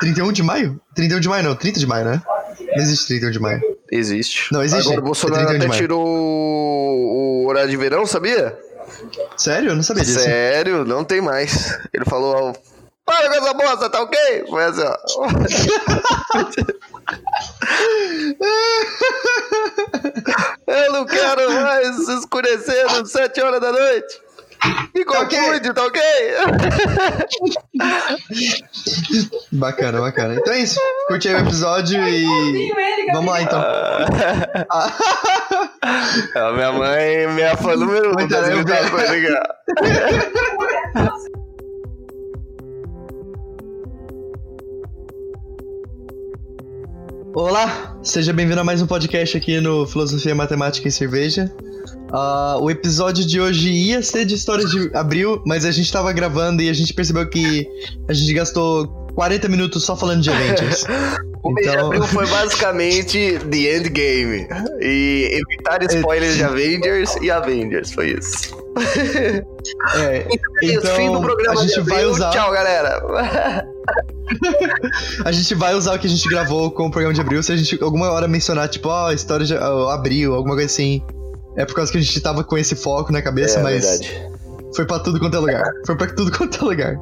[0.00, 0.80] 31 de maio?
[0.94, 2.22] 31 de maio não, 30 de maio, né?
[2.58, 3.60] Não existe 31 de maio.
[3.90, 4.52] Existe.
[4.52, 4.86] Não, existe.
[4.86, 8.58] Agora o Bolsonaro É 31 de até tirou o horário de verão, sabia?
[9.36, 9.70] Sério?
[9.70, 10.20] Eu não sabia disso.
[10.20, 11.78] Sério, não tem mais.
[11.92, 12.52] Ele falou, ó,
[13.04, 14.44] para com essa bosta, tá ok?
[14.48, 14.96] Foi assim, ó.
[20.66, 24.20] Eu não quero mais escurecendo sete horas da noite.
[24.60, 25.38] Tá ok.
[25.38, 26.00] confunde, tá ok?
[29.52, 30.34] Bacana, bacana.
[30.34, 30.78] Então é isso.
[31.08, 32.70] Curte aí o episódio e.
[33.12, 33.60] Vamos lá então.
[36.34, 38.52] A minha mãe, minha fã número um Muito das ó.
[47.34, 51.52] Olá, seja bem-vindo a mais um podcast aqui no Filosofia, Matemática e Cerveja.
[52.12, 56.12] Ah, o episódio de hoje ia ser de histórias de abril, mas a gente tava
[56.12, 57.68] gravando e a gente percebeu que
[58.08, 60.84] a gente gastou 40 minutos só falando de Avengers.
[61.42, 64.46] O mês de Então- abril foi basicamente The Endgame.
[64.80, 68.56] E evitar spoilers de Avengers e Avengers, foi isso.
[68.76, 69.44] É,
[70.22, 70.26] É
[70.62, 73.00] Então, fim do programa a gente vai usar- Tchau, galera.
[75.24, 77.42] a gente vai usar o que a gente gravou com o programa de abril.
[77.42, 81.02] Se a gente alguma hora mencionar, tipo, ó, história de abril, alguma coisa assim.
[81.56, 84.28] É por causa que a gente tava com esse foco na cabeça, É mas verdade.
[84.74, 85.64] foi pra tudo quanto é lugar.
[85.86, 86.96] Foi pra tudo quanto é lugar.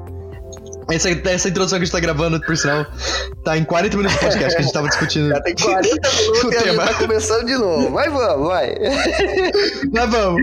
[0.90, 2.86] Essa, essa introdução que a gente tá gravando, por sinal,
[3.44, 5.28] tá em 40 minutos de podcast que a gente tava discutindo.
[5.36, 6.86] Já tem 40 minutos O e a gente tema.
[6.86, 7.90] tá começando de novo.
[7.90, 8.74] Mas vamos, vai.
[9.92, 10.42] Mas vamos.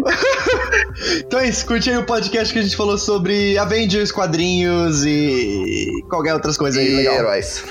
[1.17, 5.87] então é isso, curte aí o podcast que a gente falou sobre Avengers, quadrinhos e
[6.11, 7.15] qualquer outras coisas aí E legal.
[7.15, 7.63] heróis.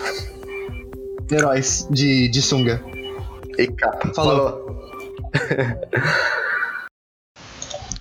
[1.31, 2.83] Heróis de, de sunga.
[3.57, 4.13] E capa.
[4.15, 4.84] Falou.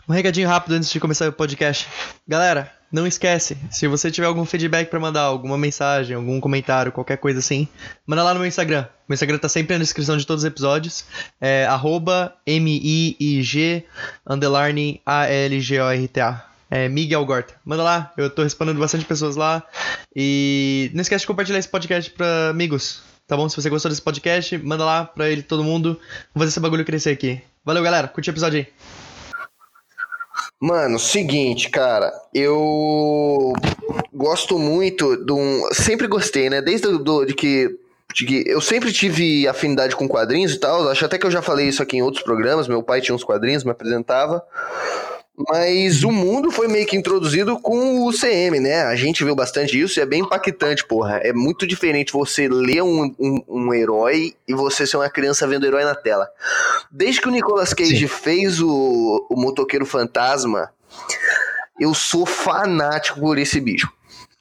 [0.08, 1.88] Um recadinho rápido antes de começar o podcast.
[2.28, 7.18] Galera, não esquece, se você tiver algum feedback pra mandar, alguma mensagem, algum comentário, qualquer
[7.18, 7.68] coisa assim,
[8.06, 8.86] manda lá no meu Instagram.
[9.08, 11.06] Meu Instagram tá sempre na descrição de todos os episódios.
[11.42, 13.86] É arroba M-I-I-G
[14.28, 16.46] underline A-L-G-O-R-T-A.
[16.70, 17.54] É Miguel Gorta.
[17.64, 19.64] Manda lá, eu tô respondendo bastante pessoas lá.
[20.16, 23.02] E não esquece de compartilhar esse podcast pra amigos.
[23.28, 23.48] Tá bom?
[23.48, 25.94] Se você gostou desse podcast, manda lá pra ele, todo mundo.
[26.34, 27.42] Vamos fazer esse bagulho crescer aqui.
[27.64, 28.08] Valeu, galera.
[28.08, 28.68] Curte o episódio aí.
[30.60, 33.54] Mano, seguinte, cara, eu
[34.14, 35.62] gosto muito de um.
[35.74, 36.62] Sempre gostei, né?
[36.62, 37.78] Desde do, de que.
[38.46, 40.88] Eu sempre tive afinidade com quadrinhos e tal.
[40.90, 42.68] Acho até que eu já falei isso aqui em outros programas.
[42.68, 44.44] Meu pai tinha uns quadrinhos, me apresentava.
[45.36, 48.84] Mas o mundo foi meio que introduzido com o CM, né?
[48.84, 51.18] A gente viu bastante isso e é bem impactante, porra.
[51.18, 55.66] É muito diferente você ler um, um, um herói e você ser uma criança vendo
[55.66, 56.30] herói na tela.
[56.92, 58.08] Desde que o Nicolas Cage Sim.
[58.08, 60.72] fez o, o Motoqueiro Fantasma,
[61.80, 63.92] eu sou fanático por esse bicho.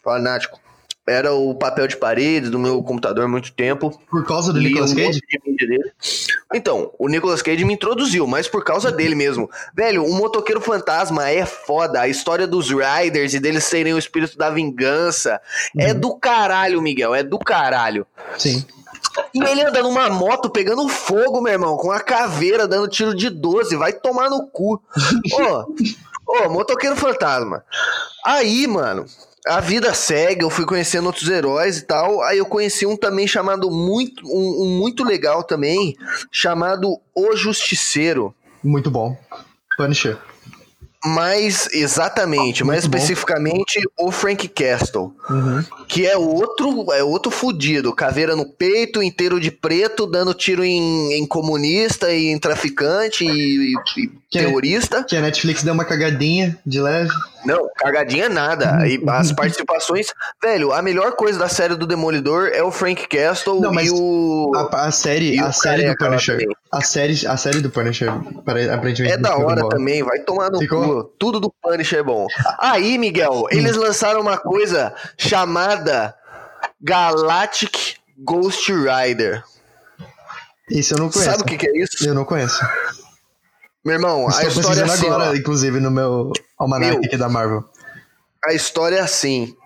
[0.05, 0.62] Fanático.
[1.07, 3.91] Era o papel de parede do meu computador há muito tempo.
[4.09, 5.21] Por causa do Li Nicolas um Cage?
[5.21, 5.93] de.
[6.55, 9.51] Então, o Nicolas Cage me introduziu, mas por causa dele mesmo.
[9.75, 12.01] Velho, o Motoqueiro Fantasma é foda.
[12.01, 15.41] A história dos Riders e deles serem o espírito da vingança
[15.77, 17.15] é do caralho, Miguel.
[17.15, 18.07] É do caralho.
[18.39, 18.65] Sim.
[19.35, 23.29] E ele anda numa moto pegando fogo, meu irmão, com a caveira dando tiro de
[23.29, 23.75] 12.
[23.75, 24.81] Vai tomar no cu.
[26.29, 27.65] Ô, ô, Motoqueiro Fantasma.
[28.25, 29.05] Aí, mano,
[29.47, 32.23] a vida segue, eu fui conhecendo outros heróis e tal.
[32.23, 35.97] Aí eu conheci um também chamado muito, um, um muito legal também,
[36.31, 38.35] chamado O Justiceiro.
[38.63, 39.17] Muito bom.
[39.77, 40.17] Punisher.
[41.05, 42.97] Mais exatamente, mais Muito bom.
[42.99, 45.13] especificamente o Frank Castle.
[45.29, 45.65] Uhum.
[45.89, 47.93] Que é outro, é outro fudido.
[47.93, 53.73] Caveira no peito, inteiro de preto, dando tiro em, em comunista e em traficante e,
[53.73, 53.75] e
[54.31, 55.03] Que é- terrorista.
[55.03, 57.11] Que a Netflix deu uma cagadinha de leve.
[57.45, 58.79] Não, cagadinha nada.
[58.87, 60.07] E as participações.
[60.43, 64.53] Velho, a melhor coisa da série do Demolidor é o Frank Castle Não, e o.
[64.55, 66.39] A, a série, a série do Punisher.
[66.39, 66.57] também.
[66.71, 68.09] A série, a série do Punisher,
[68.45, 69.15] pare- aparentemente.
[69.15, 71.05] É da hora também, vai tomar no Ficou?
[71.05, 71.05] cu.
[71.19, 72.27] Tudo do Punisher é bom.
[72.59, 76.15] Aí, Miguel, eles lançaram uma coisa chamada
[76.81, 79.43] Galactic Ghost Rider.
[80.71, 81.31] Isso eu não conheço.
[81.31, 82.07] Sabe o que, que é isso?
[82.09, 82.59] Eu não conheço.
[83.85, 85.35] Meu irmão, a Estou história é assim, agora, ó.
[85.35, 87.05] inclusive, no meu almanac Meu.
[87.05, 87.65] aqui da Marvel.
[88.45, 89.57] A história é assim.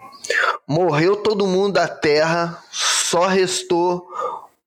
[0.67, 4.07] Morreu todo mundo da Terra, só restou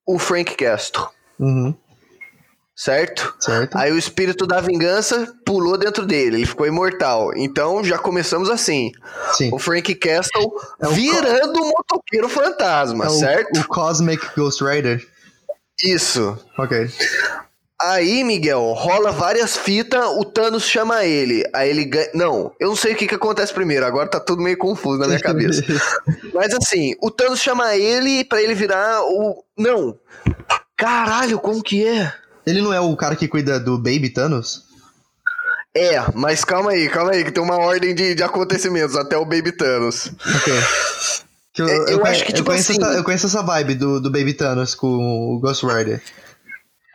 [0.07, 1.07] o Frank Castle,
[1.40, 1.75] Uhum,
[2.75, 3.36] certo?
[3.40, 3.78] certo?
[3.78, 7.31] Aí o espírito da vingança pulou dentro dele, ele ficou imortal.
[7.36, 8.92] Então já começamos assim.
[9.34, 9.50] Sim.
[9.54, 10.51] O Frank Castle
[10.81, 13.60] É o virando o motoqueiro fantasma, É o, certo?
[13.60, 15.06] o Cosmic Ghost Rider.
[15.84, 16.38] Isso.
[16.57, 16.90] Ok.
[17.81, 21.43] Aí, Miguel, rola várias fitas, o Thanos chama ele.
[21.53, 22.09] Aí ele ganha.
[22.13, 25.07] Não, eu não sei o que, que acontece primeiro, agora tá tudo meio confuso na
[25.07, 25.63] minha cabeça.
[26.33, 29.43] Mas assim, o Thanos chama ele pra ele virar o.
[29.57, 29.97] Não.
[30.75, 32.13] Caralho, como que é?
[32.45, 34.63] Ele não é o cara que cuida do Baby Thanos?
[35.75, 39.23] É, mas calma aí, calma aí, que tem uma ordem de, de acontecimentos até o
[39.23, 40.11] Baby Thanos.
[40.35, 40.53] Ok.
[41.59, 43.75] Eu, É, eu eu acho que, eu tipo conheço assim- essa, eu conheço essa vibe
[43.75, 46.01] do, do Baby Thanos com o Ghost Rider.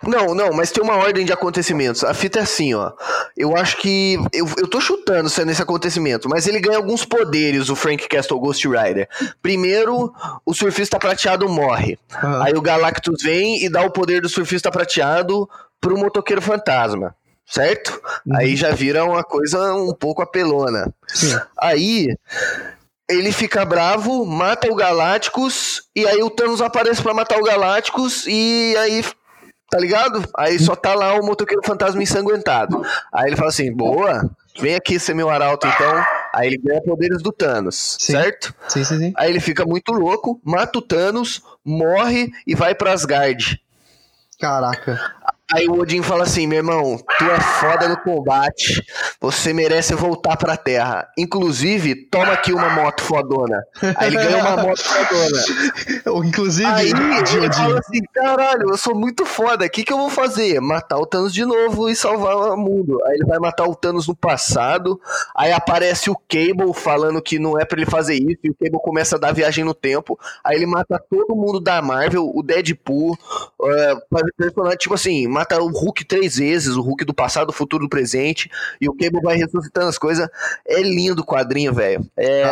[0.06, 2.04] Não, não, mas tem uma ordem de acontecimentos.
[2.04, 2.92] A fita é assim, ó.
[3.36, 4.18] Eu acho que.
[4.32, 8.06] Eu, eu tô chutando se é nesse acontecimento, mas ele ganha alguns poderes, o Frank
[8.08, 9.08] Castle Ghost Rider.
[9.42, 10.12] Primeiro,
[10.44, 11.98] o surfista prateado morre.
[12.12, 12.44] Aham.
[12.44, 15.48] Aí o Galactus vem e dá o poder do surfista prateado
[15.80, 17.14] pro motoqueiro fantasma.
[17.46, 18.00] Certo?
[18.26, 18.36] Uhum.
[18.38, 20.92] Aí já vira uma coisa um pouco apelona.
[21.06, 21.38] Sim.
[21.60, 22.08] Aí
[23.08, 28.24] ele fica bravo, mata o Galácticos, e aí o Thanos aparece pra matar o Galácticos,
[28.26, 29.04] e aí.
[29.74, 30.22] Tá ligado?
[30.36, 32.80] Aí só tá lá o motoqueiro fantasma ensanguentado.
[33.12, 34.30] Aí ele fala assim: boa,
[34.60, 36.04] vem aqui ser meu arauto então.
[36.32, 38.12] Aí ele ganha poderes do Thanos, Sim.
[38.12, 38.54] certo?
[38.68, 39.12] Sim, sim, sim.
[39.16, 43.60] Aí ele fica muito louco, mata o Thanos, morre e vai pra Asgard.
[44.38, 45.00] Caraca.
[45.52, 48.82] Aí o Odin fala assim: meu irmão, tu é foda no combate,
[49.20, 51.06] você merece voltar pra terra.
[51.18, 53.62] Inclusive, toma aqui uma moto fodona.
[53.96, 56.24] Aí ele ganha uma moto fodona.
[56.26, 60.08] Inclusive, Aí ele fala assim: caralho, eu sou muito foda, o que, que eu vou
[60.08, 60.60] fazer?
[60.60, 62.98] Matar o Thanos de novo e salvar o mundo.
[63.04, 64.98] Aí ele vai matar o Thanos no passado.
[65.36, 68.80] Aí aparece o Cable falando que não é pra ele fazer isso, e o Cable
[68.82, 70.18] começa a dar viagem no tempo.
[70.42, 73.18] Aí ele mata todo mundo da Marvel, o Deadpool,
[74.10, 77.84] faz personagem, tipo assim, mata o Hulk três vezes, o Hulk do passado, do futuro,
[77.84, 78.48] do presente,
[78.80, 80.28] e o Cable vai ressuscitando as coisas.
[80.66, 82.08] É lindo o quadrinho, velho.
[82.16, 82.42] É,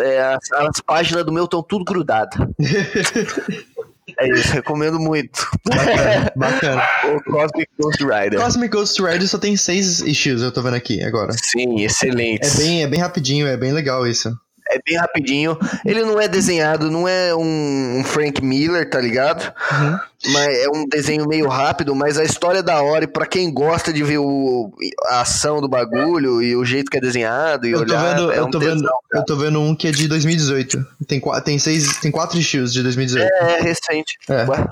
[0.00, 2.38] é, as, as páginas do meu estão tudo grudadas.
[4.18, 5.46] É isso, recomendo muito.
[5.64, 6.82] Bacana, bacana.
[7.14, 8.40] o Cosmic Ghost Rider.
[8.40, 11.32] Cosmic Ghost Rider só tem seis issues, eu tô vendo aqui agora.
[11.32, 12.46] Sim, excelente.
[12.46, 14.30] É bem, é bem rapidinho, é bem legal isso.
[14.70, 15.58] É bem rapidinho.
[15.84, 19.52] Ele não é desenhado, não é um, Frank Miller, tá ligado?
[19.72, 19.98] Uhum.
[20.32, 23.04] Mas é um desenho meio rápido, mas a história é da hora.
[23.04, 24.70] E pra quem gosta de ver o,
[25.06, 28.32] a ação do bagulho e o jeito que é desenhado e Eu tô olhar, vendo,
[28.32, 30.86] é eu um tô vendo, tesão, eu tô vendo um que é de 2018.
[31.06, 33.32] Tem, tem seis, tem quatro issues de 2018.
[33.32, 34.18] É, é recente.
[34.28, 34.44] É.
[34.44, 34.68] Ué?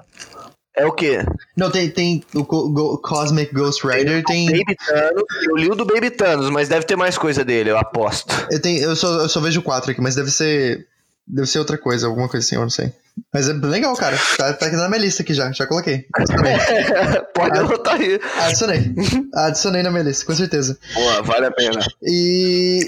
[0.78, 1.18] É o quê?
[1.56, 4.46] Não, tem, tem o Go- Cosmic Ghost Rider, tem.
[4.46, 5.22] Baby Thanos.
[5.48, 8.32] Eu li o do Baby Thanos, mas deve ter mais coisa dele, eu aposto.
[8.50, 10.86] Eu, tenho, eu, só, eu só vejo quatro aqui, mas deve ser.
[11.30, 12.90] Deve ser outra coisa, alguma coisa assim, eu não sei.
[13.34, 14.16] Mas é legal, cara.
[14.38, 16.06] Tá, tá aqui na minha lista aqui já, já coloquei.
[17.34, 18.18] Pode anotar aí.
[18.46, 18.94] Adicionei.
[19.34, 20.78] Adicionei na minha lista, com certeza.
[20.94, 21.84] Boa, vale a pena.
[22.02, 22.80] E.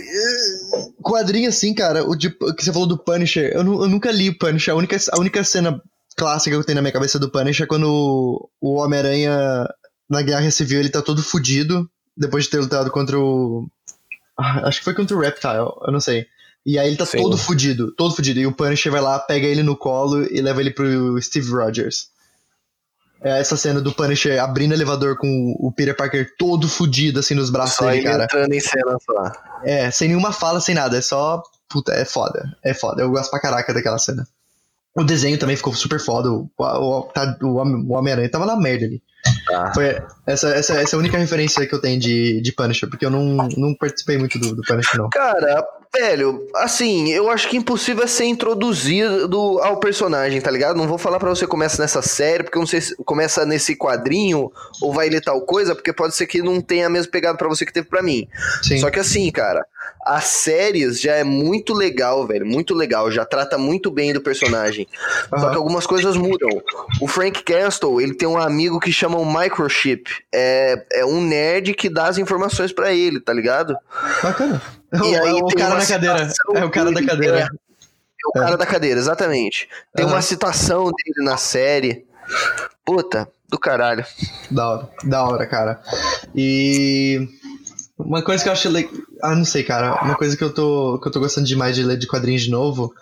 [1.03, 4.39] Quadrinho assim, cara, o, de, que você falou do Punisher, eu, eu nunca li o
[4.39, 4.73] Punisher.
[4.73, 5.83] A única, a única cena
[6.21, 9.67] clássica que eu tenho na minha cabeça do Punisher é quando o, Homem-Aranha
[10.09, 13.67] na Guerra Civil ele tá todo fudido depois de ter lutado contra o.
[14.37, 16.27] Ah, Acho que foi contra o Reptile, eu não sei.
[16.67, 17.23] E aí ele tá Sim.
[17.23, 18.39] todo fudido, todo fudido.
[18.39, 22.11] E o Punisher vai lá, pega ele no colo e leva ele pro Steve Rogers.
[23.23, 27.35] É essa cena do Punisher abrindo o elevador com o Peter Parker todo fudido, assim,
[27.35, 28.25] nos braços Só dele, ele cara.
[28.25, 29.33] entrando em cena só.
[29.65, 30.99] É, sem nenhuma fala, sem nada.
[30.99, 31.43] É só.
[31.67, 32.45] Puta, é foda.
[32.63, 33.01] É foda.
[33.01, 34.27] Eu gosto pra caraca daquela cena.
[34.97, 36.31] O desenho também ficou super foda.
[36.31, 39.01] O, o, tá- o Homem- o Homem-Aranha tava na merda ali.
[39.47, 39.73] Tá.
[39.75, 43.05] Foi essa, essa, essa é a única referência que eu tenho de, de Punisher, porque
[43.05, 43.23] eu não,
[43.57, 45.11] não participei muito do, do Punisher, não.
[45.11, 45.63] Cara,
[45.95, 50.77] velho, assim, eu acho que impossível é ser introduzido ao personagem, tá ligado?
[50.77, 53.77] Não vou falar pra você começa nessa série, porque eu não sei se começa nesse
[53.77, 57.37] quadrinho ou vai ler tal coisa, porque pode ser que não tenha a mesma pegada
[57.37, 58.27] pra você que teve pra mim.
[58.63, 58.79] Sim.
[58.79, 59.65] Só que assim, cara,
[60.05, 64.87] as séries já é muito legal, velho, muito legal, já trata muito bem do personagem.
[65.29, 65.51] Só Aham.
[65.51, 66.49] que algumas coisas mudam.
[67.01, 70.11] O Frank Castle, ele tem um amigo que chama o Microchip.
[70.33, 73.77] É, é um nerd que dá as informações pra ele, tá ligado?
[74.23, 74.61] Bacana.
[75.05, 76.29] E É aí o tem cara na cadeira.
[76.55, 77.39] É o cara da cadeira.
[77.39, 77.49] É, é
[78.29, 79.69] o cara da cadeira, exatamente.
[79.95, 80.15] Tem Aham.
[80.15, 82.05] uma citação dele na série.
[82.85, 84.05] Puta, do caralho.
[84.51, 85.81] Da hora, da hora, cara.
[86.35, 87.29] E
[87.99, 88.93] uma coisa que eu legal.
[89.23, 90.03] Ah, não sei, cara.
[90.03, 92.51] Uma coisa que eu tô, que eu tô gostando demais de ler de quadrinhos de
[92.51, 92.93] novo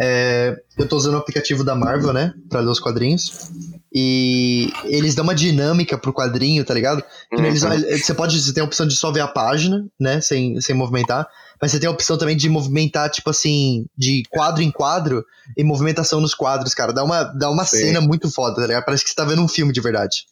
[0.00, 0.56] é.
[0.78, 2.32] Eu tô usando o aplicativo da Marvel, né?
[2.48, 3.50] Pra ler os quadrinhos.
[3.92, 7.04] E eles dão uma dinâmica pro quadrinho, tá ligado?
[7.32, 7.44] Uhum.
[7.44, 8.40] eles, você pode.
[8.40, 10.20] Você tem a opção de só ver a página, né?
[10.20, 11.28] Sem, sem movimentar.
[11.60, 15.24] Mas você tem a opção também de movimentar, tipo assim, de quadro em quadro
[15.56, 16.92] e movimentação nos quadros, cara.
[16.92, 17.78] Dá uma, dá uma Sim.
[17.78, 18.84] cena muito foda, tá ligado?
[18.84, 20.24] Parece que você tá vendo um filme de verdade.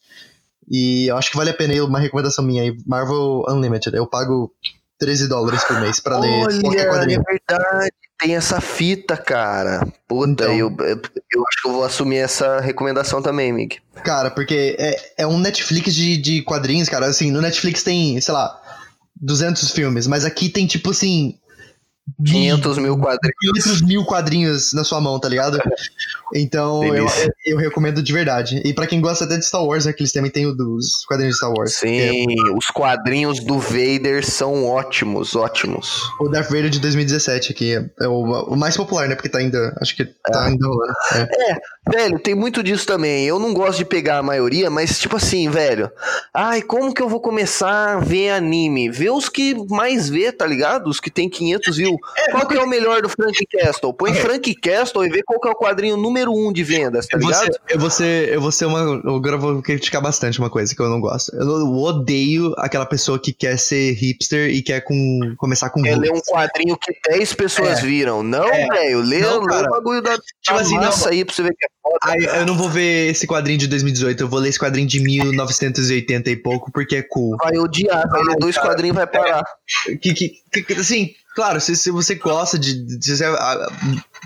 [0.69, 3.97] E eu acho que vale a pena aí uma recomendação minha aí, Marvel Unlimited.
[3.97, 4.53] Eu pago
[5.01, 7.23] 13 dólares por mês pra ler qualquer Olha, é quadrinho.
[7.27, 9.81] verdade, tem essa fita, cara.
[10.07, 10.53] Puta, Então.
[10.55, 13.79] eu, eu acho que eu vou assumir essa recomendação também, Mig.
[14.05, 17.07] Cara, porque é, é um Netflix de, de quadrinhos, cara.
[17.07, 18.61] Assim, no Netflix tem, sei lá,
[19.21, 21.39] 200 filmes, mas aqui tem tipo assim.
[22.25, 23.37] 500 mil quadrinhos.
[23.65, 25.59] 500 mil quadrinhos na sua mão, tá ligado?
[26.35, 27.07] Então eu,
[27.45, 28.63] eu recomendo de verdade.
[28.65, 29.93] E pra quem gosta até de Star Wars, né?
[29.93, 31.75] Que eles também têm o dos quadrinhos de Star Wars.
[31.75, 32.27] Sim,
[32.57, 36.03] os quadrinhos do Vader são ótimos, ótimos.
[36.21, 39.15] O Darth Vader de 2017 aqui é, é o, o mais popular, né?
[39.15, 39.77] Porque tá ainda.
[39.81, 40.95] Acho que tá ainda rolando.
[41.13, 41.57] É.
[41.91, 43.25] Velho, tem muito disso também.
[43.27, 45.91] Eu não gosto de pegar a maioria, mas tipo assim, velho.
[46.33, 48.91] Ai, como que eu vou começar a ver anime?
[48.91, 50.89] Ver os que mais vê, tá ligado?
[50.89, 52.31] Os que tem 500 views.
[52.33, 53.93] qual que é o melhor do Frank Castle?
[53.95, 57.17] Põe Frank Castle e vê qual que é o quadrinho número um de vendas, tá
[57.17, 57.53] Eu vou, ligado?
[57.53, 58.81] ser, eu, vou ser, eu vou ser uma.
[58.81, 61.35] Agora eu vou criticar bastante uma coisa que eu não gosto.
[61.35, 65.95] Eu, eu odeio aquela pessoa que quer ser hipster e quer com, começar com É
[65.97, 67.83] ler um quadrinho que 10 pessoas É.
[67.83, 68.23] viram.
[68.23, 68.67] Não, É.
[68.69, 69.01] velho.
[69.01, 69.67] Lê, Não, lê cara.
[69.69, 70.91] o bagulho da, Tipo assim, não.
[71.09, 71.99] aí pra você ver que é foda.
[72.03, 75.01] Ai, eu não vou ver esse quadrinho de 2018, eu vou ler esse quadrinho de
[75.01, 77.37] 1980 e pouco, porque é cool.
[77.43, 79.43] Vai odiar, vai ler dois quadrinhos e vai parar.
[80.01, 82.75] Que, que, que- que- assim, claro, se, se você gosta de.
[82.85, 83.69] de- se você, ah,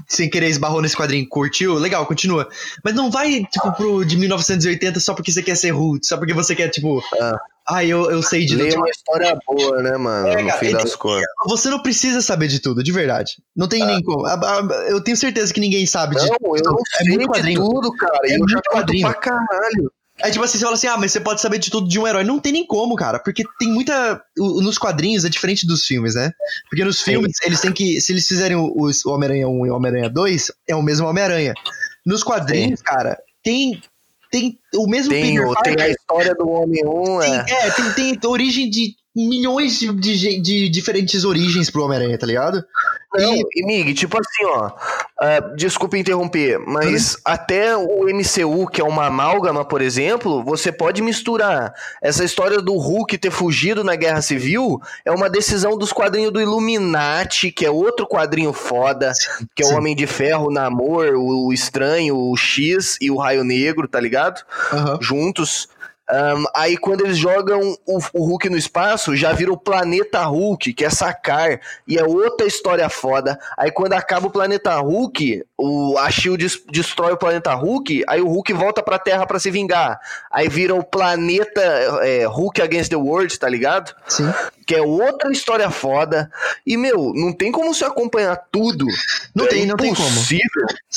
[0.09, 2.49] sem querer esbarrou nesse quadrinho, curtiu, legal, continua.
[2.85, 6.33] Mas não vai, tipo, pro de 1980 só porque você quer ser root, só porque
[6.35, 7.01] você quer, tipo.
[7.21, 7.39] Ah.
[7.67, 8.81] Ai, eu, eu sei de Lê tudo.
[8.81, 10.29] uma história boa, né, mano?
[10.29, 11.25] É, no cara, fim então- das contas.
[11.47, 13.37] Você não precisa saber de tudo, de verdade.
[13.57, 14.27] Não tem nem como.
[14.27, 17.55] A- a- Eu tenho certeza que ninguém sabe de Não, eu não É sei de
[17.55, 18.19] tudo, cara.
[18.25, 19.09] É e eu já quadrinho.
[19.11, 19.91] pra caralho.
[20.23, 22.07] Aí, tipo assim, você fala assim, ah, mas você pode saber de tudo de um
[22.07, 22.23] herói.
[22.23, 23.19] Não tem nem como, cara.
[23.19, 24.23] Porque tem muita.
[24.39, 26.31] o- Nos quadrinhos é diferente dos filmes, né?
[26.71, 28.01] Porque nos filmes, eles têm que.
[28.01, 31.53] Se eles fizerem o, o Homem-Aranha 1 e o Homem-Aranha 2, é o mesmo Homem-Aranha.
[32.07, 33.83] Nos quadrinhos, cara, tem.
[34.31, 35.91] Tem o mesmo Tem, Peter o- tem a Parker.
[35.95, 37.67] história do Homem 1, Tem- é.
[37.67, 42.65] é, tem, tem origem de milhões de, de, de diferentes origens pro Homem-Aranha, tá ligado?
[43.15, 44.73] Não, E- e Mig, tipo assim, ó.
[45.21, 51.01] ah, desculpa interromper, mas até o MCU, que é uma amálgama, por exemplo, você pode
[51.01, 51.73] misturar.
[52.03, 56.41] Essa história do Hulk ter fugido na Guerra Civil é uma decisão dos quadrinhos do
[56.41, 59.13] Illuminati, que é outro quadrinho foda,
[59.55, 59.75] que é Sim.
[59.75, 64.01] o Homem de Ferro, o Namor, o Estranho, o X e o Raio Negro, tá
[64.01, 64.43] ligado?
[64.73, 64.99] Aham.
[65.01, 65.69] juntos.
[66.11, 70.75] Ahn, aí quando eles jogam o, o Hulk no espaço, já vira o planeta Hulk,
[70.75, 73.39] que é sacar, e é outra história foda.
[73.57, 78.21] Aí quando acaba o planeta Hulk, o, a Shield des- destrói o planeta Hulk, aí
[78.21, 79.99] o Hulk volta pra Terra pra se vingar.
[80.31, 81.61] Aí vira o planeta
[82.03, 83.95] é, Hulk Against the World, tá ligado?
[84.07, 84.31] Sim.
[84.67, 86.31] Que é outra história foda.
[86.67, 88.87] E, meu, não tem como você acompanhar tudo.
[89.35, 90.09] Não é tem, não tem como.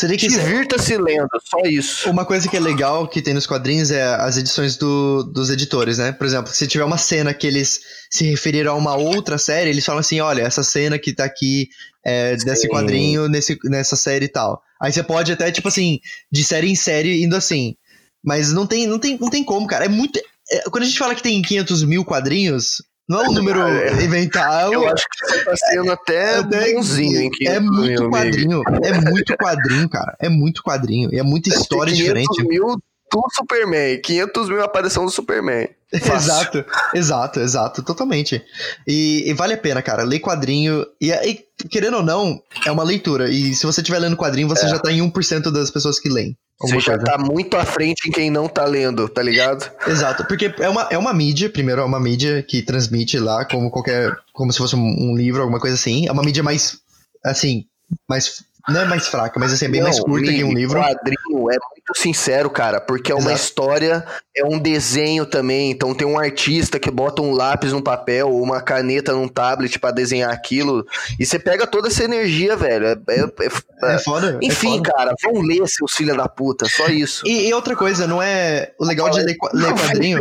[0.07, 2.09] tem que Divirta-se lendo, só isso.
[2.09, 5.97] Uma coisa que é legal que tem nos quadrinhos é as edições do- dos editores,
[5.97, 6.11] né?
[6.11, 9.85] Por exemplo, se tiver uma cena que eles se referiram a uma outra série, eles
[9.85, 11.67] falam assim: olha, essa cena que tá aqui
[12.05, 14.61] é desse quadrinho nesse, nessa série e tal.
[14.81, 15.99] Aí você pode até, tipo assim,
[16.31, 17.75] de série em série indo assim.
[18.23, 19.85] Mas não tem, não tem, não tem como, cara.
[19.85, 20.19] É muito.
[20.51, 24.03] é- quando a gente fala que tem 500 mil quadrinhos, não é um número É.
[24.03, 24.73] inventado.
[24.73, 27.29] Eu acho que você tá sendo até Até- bonzinho, hein?
[27.45, 28.09] É muito meu amigo.
[28.11, 28.61] quadrinho.
[28.83, 30.15] É muito quadrinho, cara.
[30.19, 31.09] É muito quadrinho.
[31.13, 32.43] E é muita história 500 diferente.
[32.47, 32.77] mil
[33.11, 35.69] do Superman, 500 mil aparição do Superman.
[35.91, 38.43] Exato, exato, exato, totalmente.
[38.85, 40.85] E, e vale a pena, cara, ler quadrinho.
[40.99, 43.29] E, e, querendo ou não, é uma leitura.
[43.29, 46.37] E se você estiver lendo quadrinho, você já tá em 1% das pessoas que leem.
[46.59, 47.05] Você já coisa.
[47.05, 49.69] tá muito à frente em quem não tá lendo, tá ligado?
[49.87, 53.69] Exato, porque é uma, é uma mídia, primeiro é uma mídia que transmite lá como
[53.69, 54.17] qualquer.
[54.33, 56.07] como se fosse um, um livro, alguma coisa assim.
[56.07, 56.79] É uma mídia mais.
[57.23, 57.65] assim,
[58.09, 58.43] mais.
[58.69, 60.79] Não é mais fraca, mas assim, é bem mais Não, curta que um livro.
[60.81, 63.35] quadrinho é muito sincero, cara, porque é uma Exato.
[63.45, 64.05] história,
[64.35, 65.71] é um desenho também.
[65.71, 69.79] Então tem um artista que bota um lápis num papel ou uma caneta num tablet
[69.79, 70.85] pra desenhar aquilo.
[71.17, 72.87] E você pega toda essa energia, velho.
[72.87, 74.37] É- é- é- É foda.
[74.41, 74.91] é Enfim, foda.
[74.91, 77.25] cara, vão ler, seus filhos da puta, só isso.
[77.25, 78.73] E, e outra coisa, não é.
[78.77, 80.19] O legal de ler quadrinho.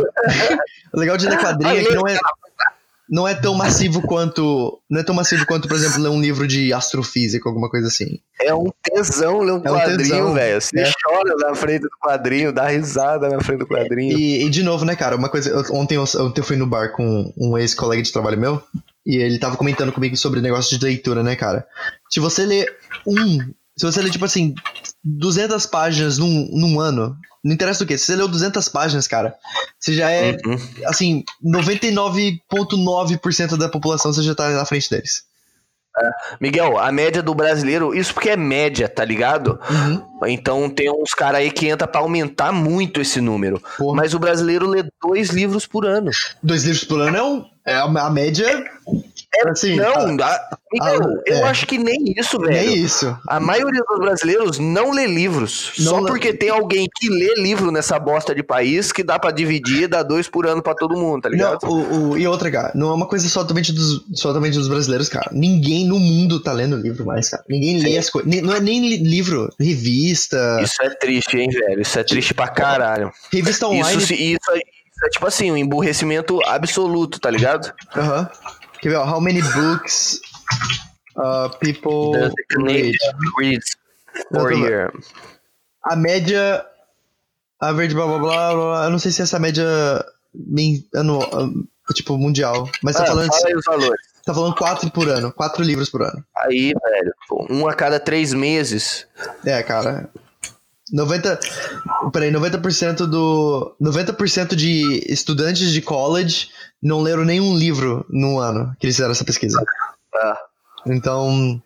[0.93, 2.17] o legal de ler quadrinho é que não é.
[3.09, 4.81] Não é tão massivo quanto.
[4.89, 8.19] Não é tão massivo quanto, por exemplo, ler um livro de astrofísica, alguma coisa assim.
[8.41, 10.61] É um tesão ler um É um quadrinho, velho.
[10.61, 10.91] Você é.
[11.03, 14.17] chora na frente do quadrinho, dá risada na frente do quadrinho.
[14.17, 15.57] E, e, de novo, né, cara, uma coisa.
[15.71, 18.61] Ontem eu, ontem eu fui no bar com um ex-colega de trabalho meu.
[19.05, 21.65] E ele tava comentando comigo sobre negócio de leitura, né, cara?
[22.09, 22.65] Se você lê
[23.05, 23.37] um.
[23.77, 24.53] Se você lê, tipo assim,
[25.03, 27.15] 200 páginas num, num ano.
[27.47, 27.97] Não interessa o quê.
[27.97, 29.33] Se você leu 200 páginas, cara,
[29.79, 30.57] você já é, Uhum.
[30.85, 35.23] assim, 99,9% da população você já tá na frente deles.
[36.39, 39.59] Miguel, a média do brasileiro, isso porque é média, tá ligado?
[39.69, 40.27] Uhum.
[40.27, 43.59] Então tem uns caras aí que entra pra aumentar muito esse número.
[43.77, 43.95] Porra.
[43.95, 46.11] Mas o brasileiro lê dois livros por ano.
[46.43, 48.63] Dois livros por ano é, um, é a média.
[49.35, 50.07] É, Assim, não, a-
[50.71, 51.43] Miguel, eu é.
[51.43, 52.51] acho que nem isso, velho.
[52.53, 53.15] nem isso.
[53.27, 55.73] A maioria dos brasileiros não lê livros.
[55.79, 59.19] Não só lê- porque tem alguém que lê livro nessa bosta de país que dá
[59.19, 61.59] pra dividir e dar dois por ano pra todo mundo, tá Não, ligado?
[61.65, 65.29] o, o- e outra, cara, não é uma coisa somente dos, somente dos brasileiros, cara.
[65.31, 67.43] Ninguém no mundo tá lendo livro mais, cara.
[67.49, 67.97] Ninguém lê Sim.
[67.97, 68.41] as coisas.
[68.41, 70.59] Não é nem li- livro, revista.
[70.63, 71.81] Isso é triste, hein, velho?
[71.81, 73.11] Isso é triste pra caralho.
[73.31, 73.97] Revista online.
[74.01, 77.71] Isso, isso, é- isso é tipo assim, um emburrecimento absoluto, tá ligado?
[77.95, 78.29] Aham.
[78.81, 79.05] Quer ver, ó?
[79.05, 80.19] How many books
[81.17, 82.11] uh, people
[82.49, 82.95] Canadian read?
[83.39, 83.75] reads
[84.31, 84.91] tô- year.
[85.83, 86.65] A média.
[87.59, 88.55] Average blá blá blá blá.
[88.55, 88.83] blá.
[88.85, 89.65] Eu não sei se essa média.
[90.95, 91.29] anual,
[91.93, 92.69] tipo, mundial.
[92.83, 93.27] Mas tá Ah, falando.
[93.29, 94.01] fala aí os valores.
[94.25, 95.31] Tá falando quatro por ano.
[95.31, 96.23] Quatro livros por ano.
[96.37, 97.13] Aí, velho,
[97.49, 99.07] um a cada três meses.
[99.45, 100.09] É, cara.
[100.91, 101.39] 90.
[102.11, 103.75] Peraí, 90% do.
[103.81, 106.49] 90% de estudantes de college
[106.81, 109.63] não leram nenhum livro no ano que eles fizeram essa pesquisa.
[110.11, 110.37] Tá.
[110.85, 111.61] Então.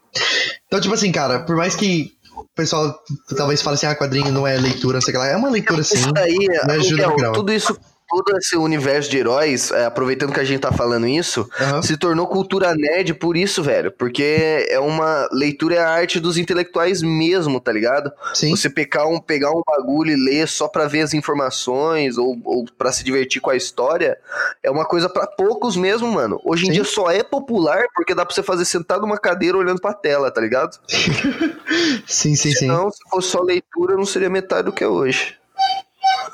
[0.68, 2.98] Então, tipo assim, cara, por mais que o pessoal
[3.36, 5.28] talvez fale assim, ah, quadrinho não é leitura, não sei o que lá.
[5.28, 5.98] É uma leitura sim.
[5.98, 7.32] Isso me ajuda caramba.
[7.34, 7.78] tudo isso,
[8.12, 11.82] todo esse universo de heróis, é, aproveitando que a gente tá falando isso, Aham.
[11.82, 13.90] se tornou cultura nerd por isso, velho.
[13.90, 18.12] Porque é uma leitura, é a arte dos intelectuais mesmo, tá ligado?
[18.34, 18.50] Sim.
[18.52, 22.66] Você pegar um, pegar um bagulho e ler só pra ver as informações ou, ou
[22.78, 24.18] para se divertir com a história,
[24.62, 26.40] é uma coisa pra poucos mesmo, mano.
[26.44, 26.74] Hoje em Sim.
[26.74, 30.30] dia só é popular porque dá pra você fazer sentado numa cadeira olhando pra tela,
[30.30, 30.78] tá ligado?
[32.06, 32.52] Sim, sim, sim.
[32.52, 35.38] Senão, se fosse só leitura, não seria metade do que é hoje.